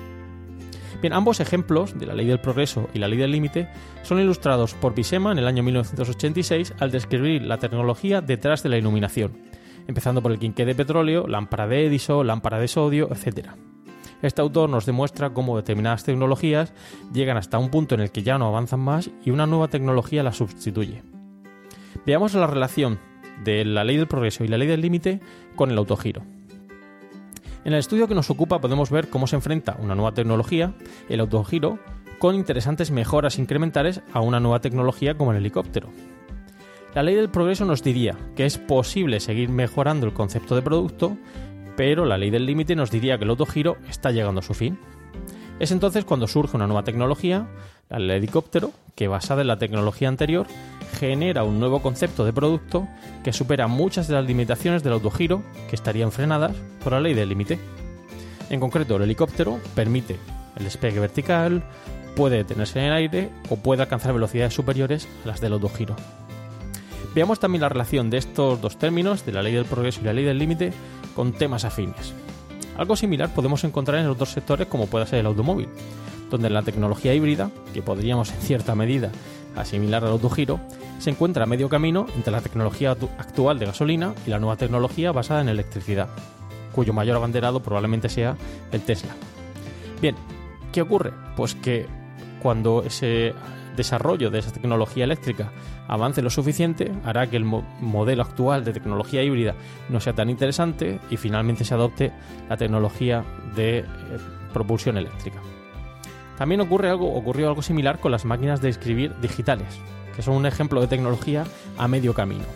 Bien, 1.01 1.15
ambos 1.15 1.41
ejemplos 1.41 1.99
de 1.99 2.05
la 2.05 2.15
ley 2.15 2.27
del 2.27 2.41
progreso 2.41 2.89
y 2.93 2.99
la 2.99 3.09
ley 3.09 3.19
del 3.19 3.31
límite 3.31 3.69
son 4.03 4.21
ilustrados 4.21 4.75
por 4.75 4.93
Pisema 4.93 5.33
en 5.33 5.39
el 5.39 5.47
año 5.47 5.63
1986 5.63 6.75
al 6.79 6.91
describir 6.91 7.43
la 7.43 7.57
tecnología 7.57 8.21
detrás 8.21 8.63
de 8.63 8.69
la 8.69 8.77
iluminación, 8.77 9.33
empezando 9.89 10.21
por 10.21 10.31
el 10.31 10.39
quinqué 10.39 10.67
de 10.67 10.75
petróleo, 10.75 11.27
lámpara 11.27 11.67
de 11.67 11.87
Edison, 11.87 12.27
lámpara 12.27 12.59
de 12.59 12.69
sodio, 12.69 13.09
etc. 13.11 13.49
Este 14.21 14.43
autor 14.43 14.69
nos 14.69 14.85
demuestra 14.85 15.31
cómo 15.31 15.57
determinadas 15.57 16.05
tecnologías 16.05 16.75
llegan 17.15 17.39
hasta 17.39 17.59
un 17.59 17.71
punto 17.71 17.95
en 17.95 18.03
el 18.03 18.11
que 18.11 18.23
ya 18.23 18.37
no 18.37 18.49
avanzan 18.49 18.81
más 18.81 19.11
y 19.25 19.31
una 19.31 19.47
nueva 19.47 19.69
tecnología 19.69 20.23
las 20.23 20.37
sustituye. 20.37 21.03
Veamos 22.05 22.35
la 22.35 22.47
relación 22.47 22.99
de 23.43 23.65
la 23.65 23.85
ley 23.85 23.97
del 23.97 24.07
progreso 24.07 24.45
y 24.45 24.49
la 24.49 24.59
ley 24.59 24.69
del 24.69 24.83
límite 24.83 25.21
con 25.57 25.71
el 25.71 25.79
autogiro. 25.79 26.23
En 27.64 27.75
el 27.75 27.79
estudio 27.79 28.09
que 28.09 28.14
nos 28.14 28.31
ocupa 28.31 28.61
podemos 28.61 28.90
ver 28.90 29.09
cómo 29.09 29.27
se 29.27 29.37
enfrenta 29.37 29.77
una 29.81 29.94
nueva 29.94 30.12
tecnología, 30.12 30.73
el 31.11 31.20
autogiro, 31.20 31.79
con 32.18 32.35
interesantes 32.35 32.90
mejoras 32.90 33.38
incrementales 33.38 34.01
a 34.12 34.20
una 34.20 34.40
nueva 34.40 34.61
tecnología 34.61 35.16
como 35.16 35.33
el 35.33 35.38
helicóptero. 35.38 35.88
La 36.94 37.03
ley 37.03 37.14
del 37.14 37.31
progreso 37.31 37.64
nos 37.64 37.83
diría 37.83 38.16
que 38.35 38.46
es 38.46 38.59
posible 38.59 39.20
seguir 39.20 39.49
mejorando 39.49 40.07
el 40.07 40.12
concepto 40.12 40.57
de 40.57 40.62
producto, 40.62 41.16
pero 41.77 42.05
la 42.05 42.18
ley 42.18 42.31
del 42.31 42.46
límite 42.46 42.75
nos 42.75 42.90
diría 42.90 43.18
que 43.18 43.25
el 43.25 43.31
autogiro 43.31 43.77
está 43.88 44.11
llegando 44.11 44.40
a 44.40 44.42
su 44.42 44.55
fin. 44.55 44.79
Es 45.61 45.70
entonces 45.70 46.05
cuando 46.05 46.27
surge 46.27 46.57
una 46.57 46.66
nueva 46.66 46.85
tecnología, 46.85 47.46
del 47.98 48.11
helicóptero, 48.11 48.72
que 48.94 49.09
basada 49.09 49.40
en 49.40 49.48
la 49.48 49.59
tecnología 49.59 50.09
anterior, 50.09 50.46
genera 50.98 51.44
un 51.44 51.61
nuevo 51.61 51.83
concepto 51.83 52.24
de 52.24 52.33
producto 52.33 52.88
que 53.24 53.33
supera 53.33 53.66
muchas 53.66 54.09
de 54.09 54.14
las 54.14 54.24
limitaciones 54.24 54.83
del 54.83 54.94
autogiro 54.94 55.42
que 55.68 55.76
estarían 55.76 56.12
frenadas 56.12 56.53
por 56.83 56.92
la 56.92 57.00
ley 57.00 57.14
del 57.14 57.29
límite. 57.29 57.59
En 58.50 58.61
concreto, 58.61 58.96
el 58.96 59.03
helicóptero 59.03 59.61
permite 59.74 60.16
el 60.57 60.64
despegue 60.64 61.00
vertical, 61.00 61.62
puede 62.16 62.38
detenerse 62.38 62.79
en 62.81 62.87
el 62.87 62.92
aire 62.92 63.31
o 63.48 63.57
puede 63.57 63.83
alcanzar 63.83 64.12
velocidades 64.12 64.55
superiores 64.55 65.09
a 65.24 65.29
las 65.29 65.40
del 65.40 65.53
autogiro. 65.53 65.96
Veamos 67.14 67.40
también 67.40 67.62
la 67.62 67.68
relación 67.68 68.11
de 68.11 68.18
estos 68.18 68.61
dos 68.61 68.79
términos, 68.79 69.26
de 69.26 69.33
la 69.33 69.42
ley 69.42 69.55
del 69.55 69.64
progreso 69.64 70.00
y 70.00 70.05
la 70.05 70.12
ley 70.12 70.24
del 70.24 70.38
límite, 70.38 70.72
con 71.14 71.33
temas 71.33 71.64
afines. 71.64 72.12
Algo 72.76 72.96
similar 72.96 73.35
podemos 73.35 73.64
encontrar 73.64 74.00
en 74.00 74.07
otros 74.07 74.31
sectores 74.31 74.68
como 74.68 74.87
pueda 74.87 75.07
ser 75.07 75.20
el 75.20 75.26
automóvil, 75.26 75.68
donde 76.31 76.51
la 76.51 76.62
tecnología 76.62 77.14
híbrida, 77.14 77.51
que 77.75 77.83
podríamos 77.83 78.33
en 78.33 78.40
cierta 78.40 78.75
medida 78.75 79.11
asimilar 79.57 80.05
al 80.05 80.12
autogiro, 80.12 80.61
se 80.99 81.11
encuentra 81.11 81.45
a 81.45 81.47
medio 81.47 81.69
camino 81.69 82.07
entre 82.14 82.33
la 82.33 82.40
tecnología 82.40 82.93
actual 82.93 83.59
de 83.59 83.66
gasolina 83.66 84.14
y 84.27 84.31
la 84.31 84.38
nueva 84.38 84.57
tecnología 84.57 85.12
basada 85.12 85.40
en 85.40 85.49
electricidad, 85.49 86.09
cuyo 86.73 86.93
mayor 86.93 87.16
abanderado 87.16 87.61
probablemente 87.61 88.09
sea 88.09 88.37
el 88.71 88.83
Tesla. 88.83 89.14
Bien, 90.01 90.14
¿qué 90.73 90.83
ocurre? 90.83 91.12
Pues 91.37 91.55
que 91.55 91.87
cuando 92.40 92.83
ese 92.85 93.35
desarrollo 93.77 94.31
de 94.31 94.40
esa 94.40 94.53
tecnología 94.53 95.05
eléctrica 95.05 95.53
avance 95.88 96.23
lo 96.23 96.31
suficiente, 96.31 96.93
hará 97.05 97.29
que 97.29 97.37
el 97.37 97.45
modelo 97.45 98.23
actual 98.23 98.64
de 98.64 98.73
tecnología 98.73 99.23
híbrida 99.23 99.55
no 99.88 100.01
sea 100.01 100.12
tan 100.12 100.31
interesante 100.31 101.01
y 101.11 101.16
finalmente 101.16 101.64
se 101.64 101.75
adopte 101.75 102.12
la 102.49 102.57
tecnología 102.57 103.25
de 103.57 103.79
eh, 103.79 103.85
propulsión 104.53 104.97
eléctrica. 104.99 105.40
También 106.40 106.62
ocurre 106.62 106.88
algo, 106.88 107.12
ocurrió 107.12 107.48
algo 107.48 107.61
similar 107.61 107.98
con 107.98 108.12
las 108.12 108.24
máquinas 108.24 108.62
de 108.62 108.70
escribir 108.70 109.14
digitales, 109.20 109.79
que 110.16 110.22
son 110.22 110.37
un 110.37 110.46
ejemplo 110.46 110.81
de 110.81 110.87
tecnología 110.87 111.44
a 111.76 111.87
medio 111.87 112.14
camino. 112.14 112.46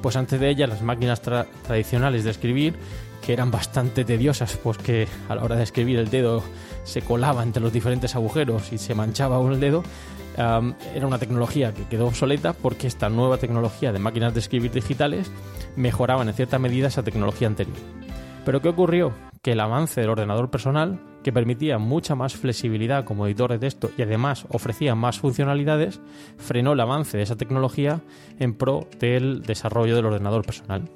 Pues 0.00 0.16
antes 0.16 0.40
de 0.40 0.48
ellas 0.48 0.70
las 0.70 0.80
máquinas 0.80 1.20
tradicionales 1.20 2.24
de 2.24 2.30
escribir, 2.30 2.74
que 3.20 3.34
eran 3.34 3.50
bastante 3.50 4.06
tediosas, 4.06 4.56
pues 4.56 4.78
que 4.78 5.08
a 5.28 5.34
la 5.34 5.44
hora 5.44 5.56
de 5.56 5.62
escribir 5.62 5.98
el 5.98 6.08
dedo 6.08 6.42
se 6.84 7.02
colaba 7.02 7.42
entre 7.42 7.62
los 7.62 7.70
diferentes 7.70 8.14
agujeros 8.14 8.72
y 8.72 8.78
se 8.78 8.94
manchaba 8.94 9.38
un 9.38 9.60
dedo, 9.60 9.82
era 10.38 11.06
una 11.06 11.18
tecnología 11.18 11.74
que 11.74 11.84
quedó 11.84 12.06
obsoleta 12.06 12.54
porque 12.54 12.86
esta 12.86 13.10
nueva 13.10 13.36
tecnología 13.36 13.92
de 13.92 13.98
máquinas 13.98 14.32
de 14.32 14.40
escribir 14.40 14.70
digitales 14.70 15.30
mejoraban 15.76 16.28
en 16.28 16.34
cierta 16.34 16.58
medida 16.58 16.88
esa 16.88 17.02
tecnología 17.02 17.46
anterior. 17.46 17.76
Pero 18.46 18.62
¿qué 18.62 18.70
ocurrió? 18.70 19.12
Que 19.42 19.52
el 19.52 19.60
avance 19.60 20.00
del 20.00 20.08
ordenador 20.08 20.50
personal, 20.50 20.98
que 21.24 21.32
permitía 21.32 21.78
mucha 21.78 22.14
más 22.14 22.36
flexibilidad 22.36 23.04
como 23.04 23.26
editor 23.26 23.50
de 23.50 23.58
texto 23.58 23.90
y 23.96 24.02
además 24.02 24.46
ofrecía 24.50 24.94
más 24.94 25.18
funcionalidades, 25.18 26.00
frenó 26.36 26.74
el 26.74 26.80
avance 26.80 27.16
de 27.16 27.24
esa 27.24 27.34
tecnología 27.34 28.02
en 28.38 28.54
pro 28.54 28.86
del 29.00 29.42
desarrollo 29.42 29.96
del 29.96 30.06
ordenador 30.06 30.44
personal. 30.44 30.88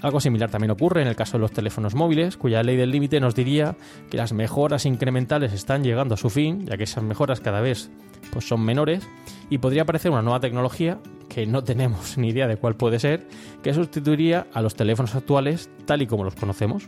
Algo 0.00 0.20
similar 0.20 0.50
también 0.50 0.70
ocurre 0.70 1.02
en 1.02 1.08
el 1.08 1.16
caso 1.16 1.36
de 1.36 1.42
los 1.42 1.52
teléfonos 1.52 1.94
móviles, 1.94 2.36
cuya 2.36 2.62
ley 2.62 2.76
del 2.76 2.90
límite 2.90 3.20
nos 3.20 3.34
diría 3.34 3.76
que 4.10 4.16
las 4.16 4.32
mejoras 4.32 4.86
incrementales 4.86 5.52
están 5.52 5.84
llegando 5.84 6.14
a 6.14 6.18
su 6.18 6.30
fin, 6.30 6.66
ya 6.66 6.76
que 6.76 6.84
esas 6.84 7.04
mejoras 7.04 7.40
cada 7.40 7.60
vez 7.60 7.90
pues 8.32 8.48
son 8.48 8.64
menores 8.64 9.06
y 9.50 9.58
podría 9.58 9.82
aparecer 9.82 10.10
una 10.10 10.22
nueva 10.22 10.40
tecnología 10.40 10.98
que 11.28 11.46
no 11.46 11.62
tenemos 11.62 12.18
ni 12.18 12.28
idea 12.28 12.46
de 12.46 12.56
cuál 12.56 12.76
puede 12.76 12.98
ser, 12.98 13.26
que 13.62 13.74
sustituiría 13.74 14.46
a 14.52 14.62
los 14.62 14.74
teléfonos 14.74 15.14
actuales 15.14 15.70
tal 15.84 16.02
y 16.02 16.06
como 16.06 16.24
los 16.24 16.34
conocemos. 16.34 16.86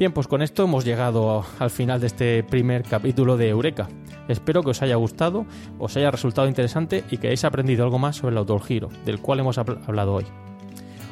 Bien, 0.00 0.12
pues 0.12 0.28
con 0.28 0.40
esto 0.40 0.64
hemos 0.64 0.86
llegado 0.86 1.44
al 1.58 1.68
final 1.68 2.00
de 2.00 2.06
este 2.06 2.42
primer 2.42 2.84
capítulo 2.84 3.36
de 3.36 3.50
Eureka. 3.50 3.90
Espero 4.28 4.62
que 4.62 4.70
os 4.70 4.80
haya 4.80 4.96
gustado, 4.96 5.44
os 5.78 5.94
haya 5.94 6.10
resultado 6.10 6.48
interesante 6.48 7.04
y 7.10 7.18
que 7.18 7.26
hayáis 7.26 7.44
aprendido 7.44 7.84
algo 7.84 7.98
más 7.98 8.16
sobre 8.16 8.32
el 8.32 8.38
autogiro, 8.38 8.88
del 9.04 9.20
cual 9.20 9.40
hemos 9.40 9.58
hablado 9.58 10.14
hoy. 10.14 10.24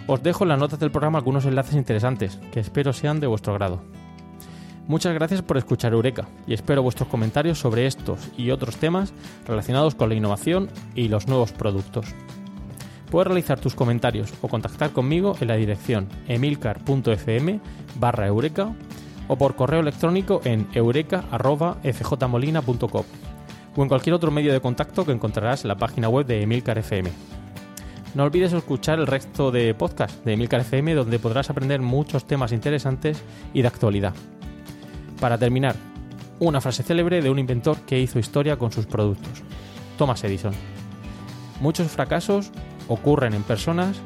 Os 0.06 0.22
dejo 0.22 0.44
en 0.44 0.48
las 0.48 0.58
notas 0.58 0.78
del 0.78 0.90
programa 0.90 1.18
algunos 1.18 1.44
enlaces 1.44 1.74
interesantes, 1.74 2.40
que 2.50 2.60
espero 2.60 2.94
sean 2.94 3.20
de 3.20 3.26
vuestro 3.26 3.52
agrado. 3.52 3.82
Muchas 4.86 5.12
gracias 5.12 5.42
por 5.42 5.58
escuchar 5.58 5.92
Eureka 5.92 6.26
y 6.46 6.54
espero 6.54 6.82
vuestros 6.82 7.10
comentarios 7.10 7.58
sobre 7.58 7.86
estos 7.86 8.30
y 8.38 8.52
otros 8.52 8.78
temas 8.78 9.12
relacionados 9.46 9.96
con 9.96 10.08
la 10.08 10.14
innovación 10.14 10.70
y 10.94 11.08
los 11.08 11.28
nuevos 11.28 11.52
productos. 11.52 12.14
Puedes 13.10 13.28
realizar 13.28 13.58
tus 13.58 13.74
comentarios 13.74 14.34
o 14.42 14.48
contactar 14.48 14.90
conmigo 14.90 15.34
en 15.40 15.48
la 15.48 15.56
dirección 15.56 16.08
emilcar.fm 16.28 17.60
barra 17.98 18.26
eureka 18.26 18.74
o 19.28 19.36
por 19.36 19.56
correo 19.56 19.80
electrónico 19.80 20.42
en 20.44 20.68
eureka.fjmolina.com 20.74 23.04
o 23.76 23.82
en 23.82 23.88
cualquier 23.88 24.14
otro 24.14 24.30
medio 24.30 24.52
de 24.52 24.60
contacto 24.60 25.06
que 25.06 25.12
encontrarás 25.12 25.64
en 25.64 25.68
la 25.68 25.76
página 25.76 26.08
web 26.08 26.26
de 26.26 26.42
Emilcar 26.42 26.78
FM. 26.78 27.10
No 28.14 28.24
olvides 28.24 28.52
escuchar 28.52 28.98
el 28.98 29.06
resto 29.06 29.50
de 29.50 29.74
podcast 29.74 30.24
de 30.24 30.32
Emilcar 30.32 30.62
FM 30.62 30.94
donde 30.94 31.18
podrás 31.18 31.50
aprender 31.50 31.80
muchos 31.80 32.26
temas 32.26 32.52
interesantes 32.52 33.22
y 33.54 33.62
de 33.62 33.68
actualidad. 33.68 34.14
Para 35.20 35.38
terminar, 35.38 35.76
una 36.40 36.60
frase 36.60 36.82
célebre 36.82 37.22
de 37.22 37.30
un 37.30 37.38
inventor 37.38 37.78
que 37.82 38.00
hizo 38.00 38.18
historia 38.18 38.56
con 38.56 38.72
sus 38.72 38.86
productos, 38.86 39.42
Thomas 39.96 40.24
Edison. 40.24 40.54
Muchos 41.60 41.88
fracasos 41.88 42.50
ocurren 42.88 43.34
en 43.34 43.42
personas 43.42 43.96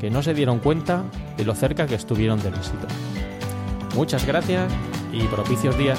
que 0.00 0.10
no 0.10 0.22
se 0.22 0.34
dieron 0.34 0.58
cuenta 0.58 1.04
de 1.36 1.44
lo 1.44 1.54
cerca 1.54 1.86
que 1.86 1.94
estuvieron 1.94 2.42
del 2.42 2.54
éxito. 2.54 2.86
Muchas 3.94 4.26
gracias 4.26 4.72
y 5.12 5.22
propicios 5.24 5.76
días. 5.76 5.98